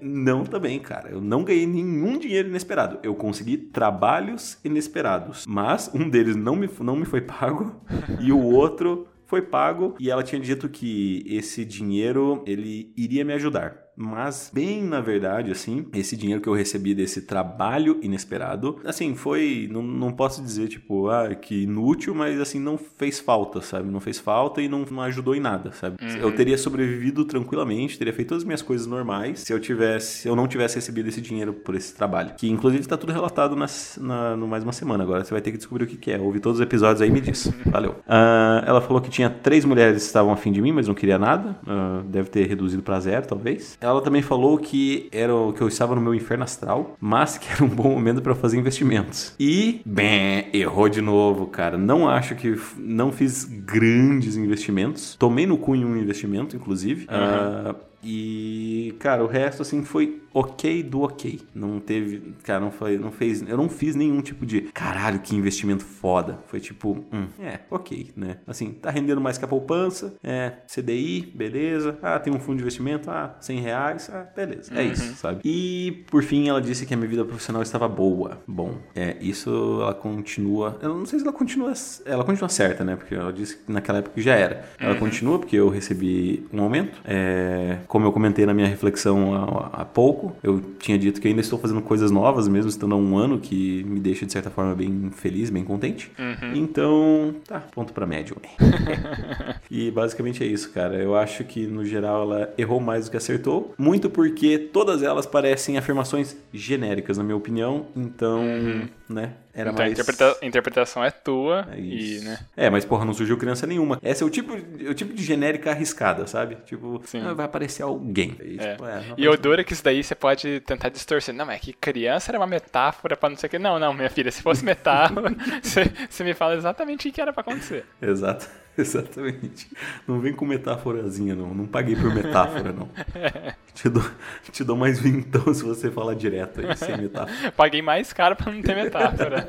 Não 0.01 0.45
também, 0.45 0.79
cara. 0.79 1.11
Eu 1.11 1.21
não 1.21 1.43
ganhei 1.43 1.67
nenhum 1.67 2.17
dinheiro 2.17 2.49
inesperado. 2.49 3.01
Eu 3.03 3.15
consegui 3.17 3.57
trabalhos 3.57 4.59
inesperados. 4.65 5.45
Mas 5.47 5.91
um 5.93 6.09
deles 6.09 6.37
não 6.37 6.55
me, 6.55 6.71
não 6.81 6.95
me 6.95 7.05
foi 7.05 7.21
pago. 7.21 7.75
e 8.21 8.31
o 8.31 8.41
outro 8.41 9.09
foi 9.27 9.43
pago. 9.43 9.97
E 9.99 10.09
ela 10.09 10.23
tinha 10.23 10.41
dito 10.41 10.69
que 10.69 11.25
esse 11.27 11.65
dinheiro 11.65 12.45
ele 12.47 12.93
iria 12.97 13.25
me 13.25 13.33
ajudar. 13.33 13.84
Mas, 13.97 14.51
bem 14.53 14.83
na 14.83 15.01
verdade, 15.01 15.51
assim, 15.51 15.87
esse 15.93 16.17
dinheiro 16.17 16.41
que 16.41 16.49
eu 16.49 16.55
recebi 16.55 16.95
desse 16.95 17.23
trabalho 17.23 17.99
inesperado, 18.03 18.81
assim, 18.85 19.15
foi. 19.15 19.69
Não, 19.71 19.83
não 19.83 20.13
posso 20.13 20.43
dizer, 20.43 20.69
tipo, 20.69 21.09
ah, 21.09 21.35
que 21.35 21.63
inútil, 21.63 22.15
mas 22.15 22.41
assim, 22.41 22.59
não 22.59 22.77
fez 22.79 23.21
falta, 23.21 23.61
sabe? 23.61 23.91
Não 23.91 24.01
fez 24.01 24.19
falta 24.19 24.61
e 24.61 24.69
não, 24.69 24.85
não 24.91 25.03
ajudou 25.03 25.35
em 25.35 25.41
nada, 25.41 25.73
sabe? 25.73 25.97
Uhum. 26.03 26.17
Eu 26.17 26.35
teria 26.35 26.59
sobrevivido 26.59 27.25
tranquilamente, 27.25 27.99
teria 27.99 28.13
feito 28.13 28.29
todas 28.29 28.43
as 28.43 28.47
minhas 28.47 28.63
coisas 28.63 28.87
normais 28.87 29.41
se 29.41 29.53
eu 29.53 29.61
tivesse. 29.61 30.23
Se 30.23 30.29
eu 30.29 30.37
não 30.37 30.47
tivesse 30.47 30.77
recebido 30.77 31.09
esse 31.09 31.21
dinheiro 31.21 31.53
por 31.53 31.75
esse 31.75 31.95
trabalho. 31.95 32.35
Que 32.37 32.49
inclusive 32.49 32.87
tá 32.87 32.97
tudo 32.97 33.13
relatado 33.13 33.55
nas, 33.55 33.99
na, 34.01 34.37
no 34.37 34.47
mais 34.49 34.65
uma 34.65 34.73
semana. 34.73 35.05
Agora 35.05 35.25
você 35.25 35.31
vai 35.31 35.41
ter 35.41 35.53
que 35.53 35.59
descobrir 35.59 35.85
o 35.85 35.87
que, 35.87 35.97
que 35.97 36.11
é. 36.11 36.19
Ouvi 36.19 36.41
todos 36.41 36.59
os 36.59 36.65
episódios 36.65 37.01
aí 37.01 37.09
e 37.09 37.13
me 37.13 37.21
diz. 37.21 37.53
Valeu. 37.67 37.93
Uh, 37.93 38.65
ela 38.67 38.81
falou 38.81 39.01
que 39.01 39.11
tinha 39.11 39.31
três 39.31 39.65
mulheres 39.65 40.03
que 40.03 40.07
estavam 40.07 40.33
afim 40.33 40.53
de 40.53 40.61
mim, 40.61 40.73
mas 40.73 40.89
não 40.89 40.95
queria 40.95 41.19
nada. 41.19 41.57
Uh, 41.63 42.03
deve 42.05 42.29
ter 42.29 42.47
reduzido 42.47 42.83
pra 42.83 42.99
zero, 43.01 43.27
talvez. 43.27 43.79
Ela 43.85 44.01
também 44.01 44.23
falou 44.23 44.57
que 44.57 45.09
era 45.13 45.35
o, 45.35 45.53
que 45.53 45.61
eu 45.61 45.69
estava 45.69 45.95
no 45.95 46.01
meu 46.01 46.15
inferno 46.15 46.43
astral, 46.43 46.97
mas 46.99 47.37
que 47.37 47.53
era 47.53 47.63
um 47.63 47.69
bom 47.69 47.91
momento 47.91 48.23
para 48.23 48.35
fazer 48.35 48.59
investimentos. 48.59 49.35
E, 49.39 49.83
bem, 49.85 50.49
errou 50.55 50.89
de 50.89 51.03
novo, 51.03 51.47
cara. 51.47 51.77
Não 51.77 52.09
acho 52.09 52.35
que 52.35 52.59
não 52.79 53.13
fiz 53.13 53.45
grandes 53.45 54.37
investimentos. 54.37 55.15
Tomei 55.17 55.47
no 55.47 55.59
cu 55.59 55.77
em 55.77 55.85
um 55.85 55.97
investimento, 55.99 56.57
inclusive. 56.57 57.07
Uhum. 57.11 57.73
Uh, 57.73 57.77
e, 58.05 58.95
cara, 58.99 59.25
o 59.25 59.27
resto, 59.27 59.63
assim, 59.63 59.85
foi 59.85 60.23
ok 60.35 60.83
do 60.83 61.03
ok. 61.03 61.41
Não 61.55 61.79
teve. 61.79 62.35
Cara, 62.43 62.61
não 62.61 62.73
foi. 62.73 62.99
Não 62.99 63.13
fez. 63.13 63.43
Eu 63.49 63.57
não 63.57 63.69
fiz 63.69 63.95
nenhum 63.95 64.21
tipo 64.21 64.45
de. 64.45 64.63
Caralho, 64.75 65.21
que 65.21 65.35
investimento 65.35 65.85
foda. 65.85 66.41
Foi 66.49 66.59
tipo. 66.59 67.05
Hum, 67.13 67.27
é, 67.41 67.61
ok, 67.71 68.11
né? 68.17 68.39
Assim, 68.47 68.73
tá 68.73 68.91
rendendo 68.91 69.21
mais 69.21 69.39
que 69.39 69.45
a 69.45 69.49
poupança. 69.49 70.15
É, 70.23 70.53
CDI, 70.67 71.33
beleza. 71.35 71.97
Ah, 72.03 72.19
tem 72.19 72.35
um 72.35 72.41
fundo 72.41 72.57
de 72.57 72.63
investimento. 72.63 73.11
Ah, 73.11 73.37
100 73.41 73.61
reais. 73.61 74.11
Ah, 74.13 74.27
beleza. 74.35 74.75
É 74.75 74.83
uhum. 74.83 74.93
isso, 74.93 75.15
sabe? 75.15 75.41
E, 75.45 76.05
por 76.11 76.23
fim, 76.25 76.49
ela 76.49 76.61
disse 76.61 76.85
que 76.85 76.93
a 76.93 76.97
minha 76.97 77.09
vida 77.09 77.25
profissional 77.25 77.63
estava 77.63 77.87
boa. 77.87 78.43
Bom, 78.47 78.75
é, 78.95 79.17
isso 79.21 79.79
ela 79.81 79.95
continua. 79.95 80.79
Eu 80.83 80.97
não 80.97 81.07
sei 81.07 81.21
se 81.21 81.25
ela 81.25 81.33
continua. 81.33 81.73
Ela 82.05 82.25
continua 82.25 82.49
certa, 82.49 82.83
né? 82.83 82.97
Porque 82.97 83.15
ela 83.15 83.33
disse 83.33 83.57
que 83.59 83.71
naquela 83.71 83.99
época 83.99 84.21
já 84.21 84.35
era. 84.35 84.65
Ela 84.79 84.95
uhum. 84.95 84.99
continua 84.99 85.39
porque 85.39 85.57
eu 85.57 85.69
recebi 85.69 86.47
um 86.53 86.63
aumento. 86.63 87.01
É, 87.05 87.79
como 87.95 88.07
eu 88.07 88.11
comentei 88.11 88.45
na 88.45 88.53
minha 88.53 88.67
reflexão 88.67 89.37
há, 89.37 89.83
há 89.83 89.85
pouco. 89.85 90.37
Eu 90.43 90.61
tinha 90.81 90.99
dito 90.99 91.21
que 91.21 91.29
ainda 91.29 91.41
estou 91.41 91.57
fazendo 91.61 91.81
coisas 91.81 92.11
novas, 92.11 92.49
mesmo 92.49 92.69
estando 92.69 92.93
há 92.93 92.99
um 92.99 93.17
ano, 93.17 93.39
que 93.39 93.85
me 93.85 94.01
deixa 94.01 94.27
de 94.27 94.33
certa 94.33 94.51
forma 94.51 94.75
bem 94.75 95.13
feliz, 95.13 95.49
bem 95.49 95.63
contente. 95.63 96.11
Uhum. 96.19 96.57
Então, 96.57 97.37
tá, 97.47 97.61
ponto 97.61 97.93
pra 97.93 98.05
médio. 98.05 98.37
e 99.71 99.93
basicamente 99.93 100.43
é 100.43 100.47
isso, 100.49 100.73
cara. 100.73 100.97
Eu 100.97 101.15
acho 101.15 101.45
que 101.45 101.69
no 101.69 101.85
geral 101.85 102.23
ela 102.23 102.53
errou 102.59 102.81
mais 102.81 103.05
do 103.05 103.13
que 103.13 103.17
acertou, 103.17 103.73
muito 103.79 104.11
porque 104.11 104.59
todas 104.59 105.01
elas 105.01 105.25
parecem 105.25 105.79
afirmações 105.79 106.37
genéricas, 106.53 107.17
na 107.17 107.23
minha 107.23 107.37
opinião. 107.37 107.87
Então, 107.95 108.41
uhum. 108.41 108.89
né? 109.09 109.35
Era 109.55 109.71
então 109.71 109.85
mais... 109.85 109.91
a 109.91 109.93
interpreta... 109.93 110.45
interpretação 110.45 111.05
é 111.05 111.11
tua 111.11 111.69
é 111.71 111.79
e, 111.79 112.21
né? 112.21 112.39
É, 112.57 112.69
mas 112.69 112.85
porra, 112.85 113.05
não 113.05 113.15
surgiu 113.15 113.37
criança 113.39 113.67
nenhuma. 113.67 114.01
Esse 114.03 114.23
é 114.23 114.27
o 114.27 114.31
tipo, 114.31 114.53
o 114.55 114.95
tipo 114.95 115.15
de 115.15 115.23
genérica 115.23 115.71
arriscada, 115.71 116.27
sabe? 116.27 116.57
Tipo, 116.67 117.01
ah, 117.23 117.33
vai 117.35 117.47
aparecer 117.47 117.83
alguém. 117.83 118.37
E, 118.43 118.59
é. 118.59 118.73
tipo, 118.73 118.85
é, 118.85 119.03
e 119.17 119.29
o 119.29 119.37
duro 119.37 119.61
é 119.61 119.65
que 119.65 119.73
isso 119.73 119.85
daí 119.85 120.03
você 120.03 120.15
pode 120.15 120.61
tentar 120.61 120.89
distorcer. 120.89 121.35
Não, 121.35 121.47
mas 121.47 121.57
é 121.57 121.59
que 121.61 121.73
criança 121.73 122.31
era 122.31 122.39
uma 122.39 122.47
metáfora 122.47 123.17
pra 123.17 123.29
não 123.29 123.37
sei 123.37 123.47
o 123.47 123.51
que. 123.51 123.59
Não, 123.59 123.79
não, 123.79 123.95
minha 123.95 124.11
filha, 124.11 124.31
se 124.33 124.43
fosse 124.43 124.65
metáfora, 124.65 125.35
você, 125.63 125.85
você 126.11 126.25
me 126.25 126.35
fala 126.35 126.55
exatamente 126.57 127.09
o 127.09 127.13
que 127.13 127.21
era 127.21 127.33
pra 127.33 127.43
acontecer. 127.43 127.85
Exato. 128.03 128.49
Exatamente. 128.79 129.69
Não 130.07 130.21
vem 130.21 130.33
com 130.33 130.45
metáforazinha, 130.45 131.35
não. 131.35 131.55
Não 131.55 131.67
paguei 131.67 131.95
por 131.95 132.13
metáfora, 132.13 132.73
não. 132.73 132.89
Te, 133.75 133.89
dou, 133.89 134.05
te 134.53 134.63
dou 134.63 134.77
mais 134.77 135.01
vintão 135.01 135.53
se 135.53 135.65
você 135.65 135.91
falar 135.91 136.15
direto 136.15 136.61
aí, 136.61 136.77
sem 136.77 136.97
metáfora. 136.97 137.51
Paguei 137.57 137.83
mais 137.83 138.13
caro 138.13 138.37
pra 138.37 138.53
não 138.53 138.63
ter 138.63 138.77
metáfora. 138.77 139.45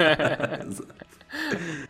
Exato. 0.67 0.95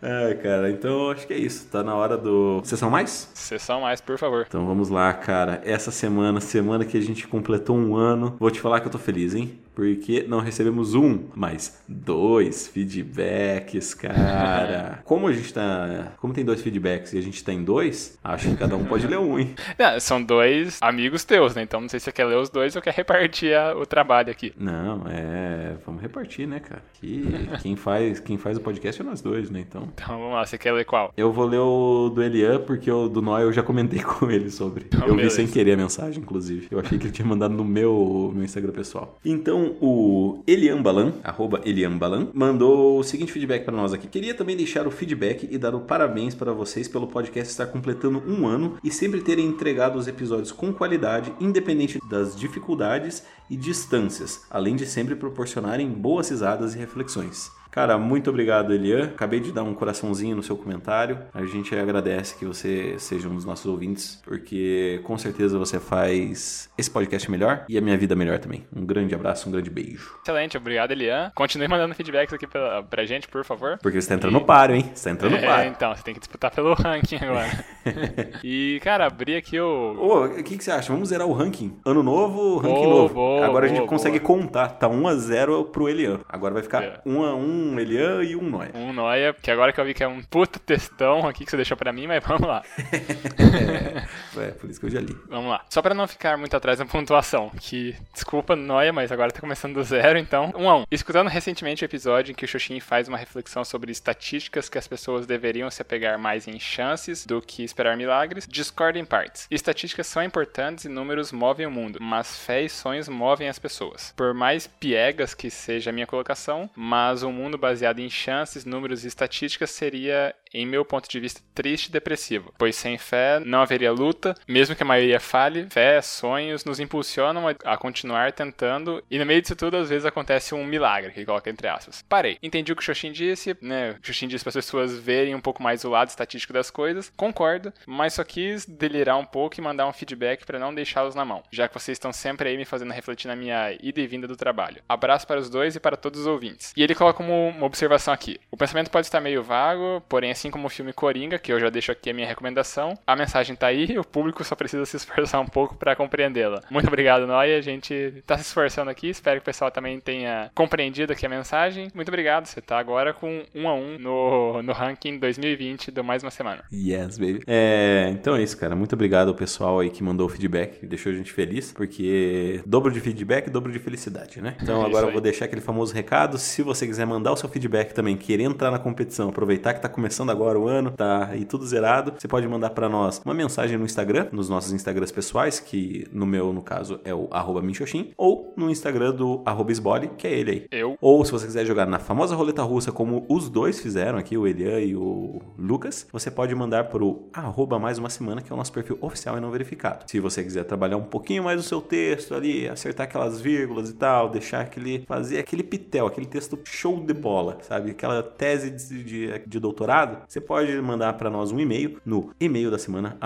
É, 0.02 0.34
cara, 0.34 0.70
então 0.70 1.10
acho 1.10 1.26
que 1.26 1.32
é 1.32 1.38
isso. 1.38 1.66
Tá 1.68 1.82
na 1.82 1.94
hora 1.94 2.18
do. 2.18 2.60
Sessão 2.62 2.90
mais? 2.90 3.30
Sessão 3.32 3.80
mais, 3.80 4.02
por 4.02 4.18
favor. 4.18 4.44
Então 4.46 4.66
vamos 4.66 4.90
lá, 4.90 5.14
cara. 5.14 5.62
Essa 5.64 5.90
semana, 5.90 6.40
semana 6.40 6.84
que 6.84 6.98
a 6.98 7.00
gente 7.00 7.26
completou 7.26 7.74
um 7.74 7.96
ano. 7.96 8.36
Vou 8.38 8.50
te 8.50 8.60
falar 8.60 8.80
que 8.80 8.86
eu 8.86 8.92
tô 8.92 8.98
feliz, 8.98 9.34
hein? 9.34 9.58
Porque 9.76 10.24
não 10.26 10.40
recebemos 10.40 10.94
um, 10.94 11.26
mas 11.34 11.84
dois 11.86 12.66
feedbacks, 12.66 13.92
cara. 13.92 15.00
como 15.04 15.28
a 15.28 15.32
gente 15.34 15.52
tá. 15.52 16.14
Como 16.16 16.32
tem 16.32 16.42
dois 16.42 16.62
feedbacks 16.62 17.12
e 17.12 17.18
a 17.18 17.20
gente 17.20 17.44
tem 17.44 17.62
dois, 17.62 18.18
acho 18.24 18.48
que 18.48 18.56
cada 18.56 18.74
um 18.74 18.86
pode 18.86 19.06
ler 19.06 19.18
um, 19.18 19.38
hein? 19.38 19.54
Não, 19.78 20.00
são 20.00 20.22
dois 20.22 20.78
amigos 20.80 21.24
teus, 21.24 21.54
né? 21.54 21.62
Então 21.62 21.78
não 21.78 21.90
sei 21.90 22.00
se 22.00 22.04
você 22.04 22.12
quer 22.12 22.24
ler 22.24 22.38
os 22.38 22.48
dois 22.48 22.74
ou 22.74 22.80
quer 22.80 22.94
repartir 22.94 23.54
a, 23.54 23.76
o 23.76 23.84
trabalho 23.84 24.30
aqui. 24.30 24.54
Não, 24.58 25.04
é. 25.08 25.76
Vamos 25.84 26.00
repartir, 26.00 26.48
né, 26.48 26.58
cara? 26.58 26.82
Que 26.94 27.46
quem 27.60 27.76
faz, 27.76 28.18
quem 28.18 28.38
faz 28.38 28.56
o 28.56 28.62
podcast 28.62 29.02
é 29.02 29.04
nós 29.04 29.20
dois, 29.20 29.50
né? 29.50 29.60
Então. 29.60 29.90
Então 29.92 30.18
vamos 30.18 30.32
lá, 30.32 30.46
você 30.46 30.56
quer 30.56 30.72
ler 30.72 30.86
qual? 30.86 31.12
Eu 31.14 31.30
vou 31.30 31.44
ler 31.44 31.58
o 31.58 32.08
do 32.08 32.22
Elian, 32.22 32.60
porque 32.60 32.90
o 32.90 33.08
do 33.08 33.20
Noé 33.20 33.42
eu 33.42 33.52
já 33.52 33.62
comentei 33.62 34.00
com 34.00 34.30
ele 34.30 34.50
sobre. 34.50 34.86
Então, 34.86 35.00
eu 35.00 35.08
vi 35.08 35.16
beleza. 35.16 35.36
sem 35.36 35.46
querer 35.46 35.72
a 35.72 35.76
mensagem, 35.76 36.22
inclusive. 36.22 36.68
Eu 36.70 36.80
achei 36.80 36.98
que 36.98 37.04
ele 37.04 37.12
tinha 37.12 37.28
mandado 37.28 37.52
no 37.52 37.64
meu, 37.64 38.32
meu 38.34 38.42
Instagram 38.42 38.72
pessoal. 38.72 39.18
Então, 39.22 39.65
o 39.80 40.42
Elian 40.46 40.82
Balan, 40.82 41.14
arroba 41.22 41.60
Elian 41.64 41.96
Balan, 41.96 42.28
mandou 42.32 42.98
o 42.98 43.02
seguinte 43.02 43.32
feedback 43.32 43.64
para 43.64 43.76
nós 43.76 43.92
aqui. 43.92 44.06
Queria 44.06 44.34
também 44.34 44.56
deixar 44.56 44.86
o 44.86 44.90
feedback 44.90 45.48
e 45.50 45.58
dar 45.58 45.74
o 45.74 45.80
parabéns 45.80 46.34
para 46.34 46.52
vocês 46.52 46.88
pelo 46.88 47.06
podcast 47.06 47.50
estar 47.50 47.66
completando 47.66 48.22
um 48.26 48.46
ano 48.46 48.76
e 48.82 48.90
sempre 48.90 49.20
terem 49.20 49.46
entregado 49.46 49.98
os 49.98 50.06
episódios 50.06 50.52
com 50.52 50.72
qualidade, 50.72 51.32
independente 51.40 51.98
das 52.08 52.36
dificuldades 52.36 53.22
e 53.48 53.56
distâncias, 53.56 54.44
além 54.50 54.76
de 54.76 54.86
sempre 54.86 55.16
proporcionarem 55.16 55.88
boas 55.88 56.28
risadas 56.28 56.74
e 56.74 56.78
reflexões. 56.78 57.55
Cara, 57.76 57.98
muito 57.98 58.30
obrigado, 58.30 58.72
Elian. 58.72 59.04
Acabei 59.04 59.38
de 59.38 59.52
dar 59.52 59.62
um 59.62 59.74
coraçãozinho 59.74 60.34
no 60.34 60.42
seu 60.42 60.56
comentário. 60.56 61.18
A 61.34 61.44
gente 61.44 61.74
agradece 61.76 62.34
que 62.38 62.46
você 62.46 62.94
seja 62.98 63.28
um 63.28 63.34
dos 63.34 63.44
nossos 63.44 63.66
ouvintes, 63.66 64.18
porque 64.24 64.98
com 65.04 65.18
certeza 65.18 65.58
você 65.58 65.78
faz 65.78 66.70
esse 66.78 66.90
podcast 66.90 67.30
melhor 67.30 67.66
e 67.68 67.76
a 67.76 67.80
minha 67.82 67.98
vida 67.98 68.16
melhor 68.16 68.38
também. 68.38 68.64
Um 68.74 68.86
grande 68.86 69.14
abraço, 69.14 69.46
um 69.46 69.52
grande 69.52 69.68
beijo. 69.68 70.16
Excelente, 70.22 70.56
obrigado, 70.56 70.92
Elian. 70.92 71.30
Continue 71.34 71.68
mandando 71.68 71.94
feedbacks 71.94 72.32
aqui 72.32 72.46
pra, 72.46 72.82
pra 72.82 73.04
gente, 73.04 73.28
por 73.28 73.44
favor. 73.44 73.76
Porque 73.82 74.00
você 74.00 74.08
tá 74.08 74.14
entrando 74.14 74.32
no 74.32 74.40
páreo, 74.46 74.76
hein? 74.76 74.90
Você 74.94 75.04
tá 75.04 75.10
entrando 75.10 75.32
no 75.32 75.38
É, 75.38 75.46
páreo. 75.46 75.70
então, 75.70 75.94
você 75.94 76.02
tem 76.02 76.14
que 76.14 76.20
disputar 76.20 76.50
pelo 76.50 76.72
ranking 76.80 77.16
agora. 77.16 77.62
e, 78.42 78.80
cara, 78.82 79.06
abri 79.06 79.36
aqui 79.36 79.60
o. 79.60 79.96
Ô, 80.00 80.24
o 80.24 80.42
que, 80.42 80.56
que 80.56 80.64
você 80.64 80.70
acha? 80.70 80.90
Vamos 80.90 81.10
zerar 81.10 81.26
o 81.26 81.32
ranking. 81.34 81.76
Ano 81.84 82.02
novo, 82.02 82.56
ranking 82.56 82.74
Boa, 82.84 83.02
novo. 83.02 83.14
boa, 83.14 83.44
Agora 83.44 83.66
a 83.66 83.68
boa, 83.68 83.80
gente 83.80 83.86
consegue 83.88 84.18
contar. 84.18 84.68
Tá 84.70 84.88
1x0 84.88 85.66
pro 85.70 85.90
Elian. 85.90 86.20
Agora 86.26 86.54
vai 86.54 86.62
ficar 86.62 86.82
É. 86.82 87.00
1x1 87.06 87.65
Elian 87.78 88.22
e 88.22 88.36
1 88.36 88.42
Noia. 88.42 88.70
Um 88.74 88.92
Noia, 88.92 89.34
que 89.34 89.50
agora 89.50 89.72
que 89.72 89.80
eu 89.80 89.84
vi 89.84 89.94
que 89.94 90.02
é 90.02 90.08
um 90.08 90.22
puta 90.22 90.58
textão 90.58 91.26
aqui 91.26 91.44
que 91.44 91.50
você 91.50 91.56
deixou 91.56 91.76
pra 91.76 91.92
mim, 91.92 92.06
mas 92.06 92.22
vamos 92.24 92.46
lá. 92.46 92.62
É, 94.36 94.50
por 94.50 94.68
isso 94.68 94.78
que 94.78 94.86
eu 94.86 94.90
já 94.90 95.00
li. 95.00 95.16
Vamos 95.28 95.50
lá. 95.50 95.64
Só 95.70 95.80
pra 95.80 95.94
não 95.94 96.06
ficar 96.06 96.36
muito 96.36 96.54
atrás 96.54 96.78
na 96.78 96.84
pontuação, 96.84 97.50
que, 97.58 97.96
desculpa, 98.12 98.54
Noia, 98.54 98.92
mas 98.92 99.10
agora 99.10 99.32
tá 99.32 99.40
começando 99.40 99.74
do 99.74 99.82
zero, 99.82 100.18
então, 100.18 100.52
um 100.54 100.68
a 100.68 100.76
um. 100.78 100.84
Escutando 100.90 101.28
recentemente 101.28 101.82
o 101.82 101.86
episódio 101.86 102.32
em 102.32 102.34
que 102.34 102.44
o 102.44 102.48
Xuxin 102.48 102.78
faz 102.78 103.08
uma 103.08 103.16
reflexão 103.16 103.64
sobre 103.64 103.90
estatísticas 103.90 104.68
que 104.68 104.76
as 104.76 104.86
pessoas 104.86 105.26
deveriam 105.26 105.70
se 105.70 105.80
apegar 105.80 106.18
mais 106.18 106.46
em 106.46 106.58
chances 106.60 107.24
do 107.24 107.40
que 107.40 107.64
esperar 107.64 107.96
milagres, 107.96 108.46
discordo 108.46 108.98
em 108.98 109.04
partes. 109.04 109.46
Estatísticas 109.50 110.06
são 110.06 110.22
importantes 110.22 110.84
e 110.84 110.88
números 110.88 111.32
movem 111.32 111.66
o 111.66 111.70
mundo, 111.70 111.98
mas 112.00 112.38
fé 112.38 112.62
e 112.62 112.68
sonhos 112.68 113.08
movem 113.08 113.48
as 113.48 113.58
pessoas. 113.58 114.12
Por 114.16 114.34
mais 114.34 114.66
piegas 114.66 115.34
que 115.34 115.50
seja 115.50 115.90
a 115.90 115.92
minha 115.92 116.06
colocação, 116.06 116.68
mas 116.74 117.22
um 117.22 117.32
mundo 117.32 117.55
baseado 117.56 118.00
em 118.00 118.10
chances, 118.10 118.64
números 118.64 119.04
e 119.04 119.08
estatísticas 119.08 119.70
seria 119.70 120.34
em 120.56 120.66
meu 120.66 120.84
ponto 120.84 121.08
de 121.08 121.20
vista, 121.20 121.40
triste 121.54 121.86
e 121.86 121.92
depressivo, 121.92 122.52
pois 122.58 122.76
sem 122.76 122.96
fé 122.98 123.40
não 123.40 123.60
haveria 123.60 123.92
luta, 123.92 124.34
mesmo 124.48 124.74
que 124.74 124.82
a 124.82 124.86
maioria 124.86 125.20
fale, 125.20 125.68
fé, 125.70 126.00
sonhos 126.00 126.64
nos 126.64 126.80
impulsionam 126.80 127.44
a, 127.64 127.76
continuar 127.76 128.32
tentando, 128.32 129.02
e 129.10 129.18
no 129.18 129.26
meio 129.26 129.42
disso 129.42 129.54
tudo, 129.54 129.76
às 129.76 129.88
vezes 129.88 130.06
acontece 130.06 130.54
um 130.54 130.64
milagre, 130.64 131.12
que 131.12 131.24
coloca 131.24 131.50
entre 131.50 131.68
aspas. 131.68 132.02
Parei. 132.08 132.38
Entendi 132.42 132.72
o 132.72 132.76
que 132.76 132.82
o 132.82 132.84
Xoxin 132.84 133.12
disse, 133.12 133.56
né? 133.60 133.96
O 134.02 134.06
Xoxin 134.06 134.28
disse 134.28 134.44
para 134.44 134.50
as 134.50 134.56
pessoas 134.56 134.98
verem 134.98 135.34
um 135.34 135.40
pouco 135.40 135.62
mais 135.62 135.84
o 135.84 135.90
lado 135.90 136.08
estatístico 136.08 136.52
das 136.52 136.70
coisas, 136.70 137.12
concordo, 137.16 137.72
mas 137.86 138.14
só 138.14 138.24
quis 138.24 138.64
delirar 138.66 139.18
um 139.18 139.24
pouco 139.24 139.58
e 139.58 139.62
mandar 139.62 139.86
um 139.86 139.92
feedback 139.92 140.44
para 140.44 140.58
não 140.58 140.74
deixá-los 140.74 141.14
na 141.14 141.24
mão, 141.24 141.42
já 141.50 141.68
que 141.68 141.74
vocês 141.74 141.96
estão 141.96 142.12
sempre 142.12 142.48
aí 142.48 142.56
me 142.56 142.64
fazendo 142.64 142.92
refletir 142.92 143.28
na 143.28 143.36
minha 143.36 143.72
ida 143.80 144.00
e 144.00 144.06
vinda 144.06 144.26
do 144.26 144.36
trabalho. 144.36 144.82
Abraço 144.88 145.26
para 145.26 145.40
os 145.40 145.50
dois 145.50 145.76
e 145.76 145.80
para 145.80 145.96
todos 145.96 146.20
os 146.20 146.26
ouvintes. 146.26 146.72
E 146.76 146.82
ele 146.82 146.94
coloca 146.94 147.22
uma 147.22 147.64
observação 147.64 148.12
aqui: 148.12 148.40
o 148.50 148.56
pensamento 148.56 148.90
pode 148.90 149.06
estar 149.06 149.20
meio 149.20 149.42
vago, 149.42 150.02
porém, 150.08 150.30
assim 150.30 150.45
como 150.50 150.66
o 150.66 150.70
filme 150.70 150.92
Coringa, 150.92 151.38
que 151.38 151.52
eu 151.52 151.60
já 151.60 151.70
deixo 151.70 151.92
aqui 151.92 152.10
a 152.10 152.14
minha 152.14 152.26
recomendação, 152.26 152.98
a 153.06 153.16
mensagem 153.16 153.56
tá 153.56 153.66
aí, 153.68 153.98
o 153.98 154.04
público 154.04 154.42
só 154.44 154.54
precisa 154.54 154.84
se 154.84 154.96
esforçar 154.96 155.40
um 155.40 155.46
pouco 155.46 155.74
para 155.76 155.96
compreendê-la. 155.96 156.62
Muito 156.70 156.88
obrigado, 156.88 157.26
Noia. 157.26 157.58
A 157.58 157.60
gente 157.60 158.22
tá 158.26 158.36
se 158.36 158.44
esforçando 158.44 158.90
aqui, 158.90 159.08
espero 159.08 159.40
que 159.40 159.42
o 159.42 159.46
pessoal 159.46 159.70
também 159.70 159.98
tenha 160.00 160.50
compreendido 160.54 161.12
aqui 161.12 161.26
a 161.26 161.28
mensagem. 161.28 161.88
Muito 161.94 162.08
obrigado, 162.08 162.46
você 162.46 162.60
tá 162.60 162.78
agora 162.78 163.12
com 163.12 163.44
um 163.54 163.68
a 163.68 163.74
um 163.74 163.98
no, 163.98 164.62
no 164.62 164.72
ranking 164.72 165.18
2020 165.18 165.90
do 165.90 166.04
Mais 166.04 166.22
Uma 166.22 166.30
Semana. 166.30 166.64
Yes, 166.72 167.18
baby. 167.18 167.42
É, 167.46 168.08
então 168.12 168.36
é 168.36 168.42
isso, 168.42 168.56
cara. 168.56 168.76
Muito 168.76 168.94
obrigado 168.94 169.28
ao 169.28 169.34
pessoal 169.34 169.80
aí 169.80 169.90
que 169.90 170.02
mandou 170.02 170.26
o 170.26 170.28
feedback, 170.28 170.80
que 170.80 170.86
deixou 170.86 171.12
a 171.12 171.14
gente 171.14 171.32
feliz, 171.32 171.72
porque 171.72 172.60
dobro 172.66 172.92
de 172.92 173.00
feedback, 173.00 173.50
dobro 173.50 173.72
de 173.72 173.78
felicidade, 173.78 174.40
né? 174.40 174.56
Então 174.62 174.82
É 174.82 174.86
agora 174.86 175.06
eu 175.06 175.12
vou 175.12 175.20
deixar 175.20 175.46
aquele 175.46 175.60
famoso 175.60 175.94
recado. 175.94 176.38
Se 176.38 176.62
você 176.62 176.86
quiser 176.86 177.06
mandar 177.06 177.32
o 177.32 177.36
seu 177.36 177.48
feedback 177.48 177.92
também, 177.92 178.16
querer 178.16 178.44
entrar 178.44 178.70
na 178.70 178.78
competição, 178.78 179.28
aproveitar 179.28 179.74
que 179.74 179.80
tá 179.80 179.88
começando 179.88 180.30
agora 180.30 180.35
o 180.44 180.68
ano, 180.68 180.90
tá 180.90 181.26
aí 181.26 181.44
tudo 181.44 181.66
zerado, 181.66 182.14
você 182.18 182.28
pode 182.28 182.46
mandar 182.46 182.70
pra 182.70 182.88
nós 182.88 183.20
uma 183.24 183.34
mensagem 183.34 183.76
no 183.76 183.84
Instagram, 183.84 184.28
nos 184.32 184.48
nossos 184.48 184.72
Instagrams 184.72 185.12
pessoais, 185.12 185.60
que 185.60 186.06
no 186.12 186.26
meu, 186.26 186.52
no 186.52 186.62
caso, 186.62 187.00
é 187.04 187.14
o 187.14 187.28
arroba 187.30 187.62
Minxoxin, 187.62 188.12
ou 188.16 188.52
no 188.56 188.70
Instagram 188.70 189.12
do 189.12 189.42
arroba 189.44 189.72
Esbole, 189.72 190.10
que 190.16 190.26
é 190.26 190.32
ele 190.32 190.50
aí. 190.50 190.66
Eu. 190.70 190.96
Ou 191.00 191.24
se 191.24 191.32
você 191.32 191.46
quiser 191.46 191.64
jogar 191.64 191.86
na 191.86 191.98
famosa 191.98 192.34
roleta 192.34 192.62
russa, 192.62 192.92
como 192.92 193.24
os 193.28 193.48
dois 193.48 193.80
fizeram 193.80 194.18
aqui, 194.18 194.36
o 194.36 194.46
Elian 194.46 194.80
e 194.80 194.94
o 194.94 195.40
Lucas, 195.58 196.06
você 196.12 196.30
pode 196.30 196.54
mandar 196.54 196.84
pro 196.84 197.28
arroba 197.32 197.78
mais 197.78 197.98
uma 197.98 198.10
semana, 198.10 198.40
que 198.42 198.52
é 198.52 198.54
o 198.54 198.56
nosso 198.56 198.72
perfil 198.72 198.98
oficial 199.00 199.36
e 199.36 199.40
não 199.40 199.50
verificado. 199.50 200.04
Se 200.06 200.20
você 200.20 200.42
quiser 200.42 200.64
trabalhar 200.64 200.96
um 200.96 201.04
pouquinho 201.04 201.44
mais 201.44 201.60
o 201.60 201.62
seu 201.62 201.80
texto 201.80 202.34
ali, 202.34 202.68
acertar 202.68 203.06
aquelas 203.06 203.40
vírgulas 203.40 203.90
e 203.90 203.94
tal, 203.94 204.28
deixar 204.28 204.60
aquele. 204.60 205.04
fazer 205.06 205.38
aquele 205.38 205.62
pitel, 205.62 206.06
aquele 206.06 206.26
texto 206.26 206.58
show 206.64 206.98
de 207.00 207.14
bola, 207.14 207.58
sabe? 207.62 207.90
Aquela 207.90 208.22
tese 208.22 208.70
de, 208.70 209.04
de, 209.04 209.38
de 209.46 209.60
doutorado, 209.60 210.15
você 210.26 210.40
pode 210.40 210.72
mandar 210.80 211.12
para 211.14 211.30
nós 211.30 211.52
um 211.52 211.60
e-mail 211.60 212.00
no 212.04 212.34
e-mail 212.40 212.70
da 212.70 212.78
semana 212.78 213.16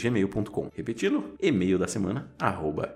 gmail.com. 0.00 0.70
Repetindo, 0.74 1.34
e-mail 1.40 1.78
da 1.78 1.86
semana 1.86 2.30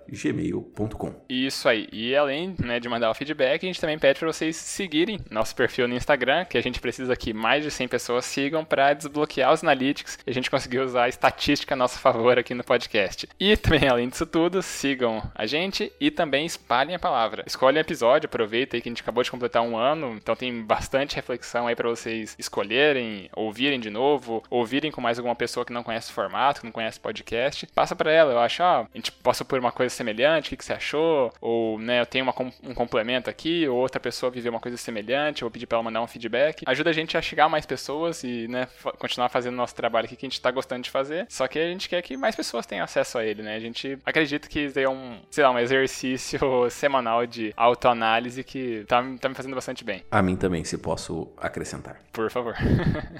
gmail.com. 0.08 1.14
Isso 1.28 1.68
aí. 1.68 1.88
E 1.92 2.14
além 2.14 2.54
né, 2.58 2.80
de 2.80 2.88
mandar 2.88 3.10
o 3.10 3.14
feedback, 3.14 3.64
a 3.64 3.66
gente 3.66 3.80
também 3.80 3.98
pede 3.98 4.18
para 4.18 4.32
vocês 4.32 4.56
seguirem 4.56 5.18
nosso 5.30 5.54
perfil 5.54 5.88
no 5.88 5.94
Instagram, 5.94 6.44
que 6.44 6.58
a 6.58 6.62
gente 6.62 6.80
precisa 6.80 7.16
que 7.16 7.32
mais 7.32 7.64
de 7.64 7.70
100 7.70 7.88
pessoas 7.88 8.24
sigam 8.24 8.64
para 8.64 8.94
desbloquear 8.94 9.52
os 9.52 9.62
analytics 9.62 10.18
e 10.26 10.30
a 10.30 10.34
gente 10.34 10.50
conseguir 10.50 10.80
usar 10.80 11.04
a 11.04 11.08
estatística 11.08 11.74
a 11.74 11.76
nosso 11.76 11.98
favor 11.98 12.38
aqui 12.38 12.54
no 12.54 12.64
podcast. 12.64 13.28
E 13.38 13.56
também, 13.56 13.88
além 13.88 14.08
disso 14.08 14.26
tudo, 14.26 14.62
sigam 14.62 15.22
a 15.34 15.46
gente 15.46 15.92
e 16.00 16.10
também 16.10 16.46
espalhem 16.46 16.94
a 16.94 16.98
palavra. 16.98 17.44
Escolhem 17.46 17.80
episódio, 17.80 18.26
aproveita 18.26 18.76
aí 18.76 18.82
que 18.82 18.88
a 18.88 18.92
gente 18.92 19.02
acabou 19.02 19.22
de 19.22 19.30
completar 19.30 19.62
um 19.62 19.76
ano, 19.76 20.14
então 20.16 20.34
tem 20.34 20.62
bastante 20.62 21.16
reflexão 21.16 21.66
aí 21.66 21.76
para 21.76 21.88
vocês 21.88 22.34
escolherem, 22.38 23.28
ouvirem 23.44 23.80
de 23.80 23.90
novo, 23.90 24.42
ouvirem 24.50 24.90
com 24.90 25.00
mais 25.00 25.18
alguma 25.18 25.34
pessoa 25.34 25.64
que 25.64 25.72
não 25.72 25.82
conhece 25.82 26.10
o 26.10 26.14
formato, 26.14 26.60
que 26.60 26.66
não 26.66 26.72
conhece 26.72 27.00
podcast. 27.00 27.66
Passa 27.74 27.94
para 27.94 28.10
ela, 28.10 28.32
eu 28.32 28.38
acho, 28.38 28.62
ó, 28.62 28.82
a 28.82 28.88
gente 28.96 29.10
possa 29.12 29.44
pôr 29.44 29.58
uma 29.58 29.72
coisa 29.72 29.94
semelhante, 29.94 30.46
o 30.46 30.50
que, 30.50 30.56
que 30.56 30.64
você 30.64 30.72
achou? 30.72 31.32
Ou, 31.40 31.78
né, 31.78 32.00
eu 32.00 32.06
tenho 32.06 32.24
uma 32.24 32.34
um 32.62 32.74
complemento 32.74 33.30
aqui, 33.30 33.66
ou 33.68 33.78
outra 33.78 34.00
pessoa 34.00 34.30
viveu 34.30 34.52
uma 34.52 34.60
coisa 34.60 34.76
semelhante, 34.76 35.42
eu 35.42 35.46
vou 35.46 35.50
pedir 35.50 35.66
para 35.66 35.76
ela 35.76 35.82
mandar 35.82 36.02
um 36.02 36.06
feedback. 36.06 36.62
Ajuda 36.66 36.90
a 36.90 36.92
gente 36.92 37.16
a 37.16 37.22
chegar 37.22 37.44
a 37.46 37.48
mais 37.48 37.66
pessoas 37.66 38.22
e, 38.24 38.48
né, 38.48 38.68
continuar 38.98 39.28
fazendo 39.28 39.54
nosso 39.54 39.74
trabalho 39.74 40.06
aqui 40.06 40.16
que 40.16 40.26
a 40.26 40.28
gente 40.28 40.40
tá 40.40 40.50
gostando 40.50 40.82
de 40.82 40.90
fazer. 40.90 41.26
Só 41.28 41.46
que 41.48 41.58
a 41.58 41.66
gente 41.66 41.88
quer 41.88 42.02
que 42.02 42.16
mais 42.16 42.34
pessoas 42.34 42.66
tenham 42.66 42.84
acesso 42.84 43.18
a 43.18 43.24
ele, 43.24 43.42
né? 43.42 43.56
A 43.56 43.60
gente 43.60 43.98
acredita 44.04 44.48
que 44.48 44.60
isso 44.60 44.78
é 44.78 44.88
um, 44.88 45.18
sei 45.30 45.44
lá, 45.44 45.50
um 45.50 45.58
exercício 45.58 46.38
semanal 46.70 47.26
de 47.26 47.52
autoanálise 47.56 48.42
que 48.44 48.84
tá, 48.86 49.02
tá 49.20 49.28
me 49.28 49.34
fazendo 49.34 49.54
bastante 49.54 49.84
bem. 49.84 50.02
A 50.10 50.22
mim 50.22 50.36
também, 50.36 50.64
se 50.64 50.78
posso 50.78 51.28
acrescentar. 51.36 52.00
Por 52.12 52.30
favor. 52.30 52.54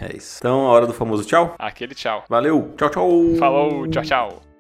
É 0.00 0.13
isso. 0.16 0.38
Então, 0.40 0.66
a 0.66 0.70
hora 0.70 0.87
do 0.87 0.92
famoso 0.92 1.24
tchau. 1.24 1.55
Aquele 1.59 1.94
tchau. 1.94 2.24
Valeu, 2.29 2.74
tchau, 2.77 2.90
tchau. 2.90 3.11
Falou, 3.38 3.88
tchau, 3.88 4.03
tchau. 4.03 4.53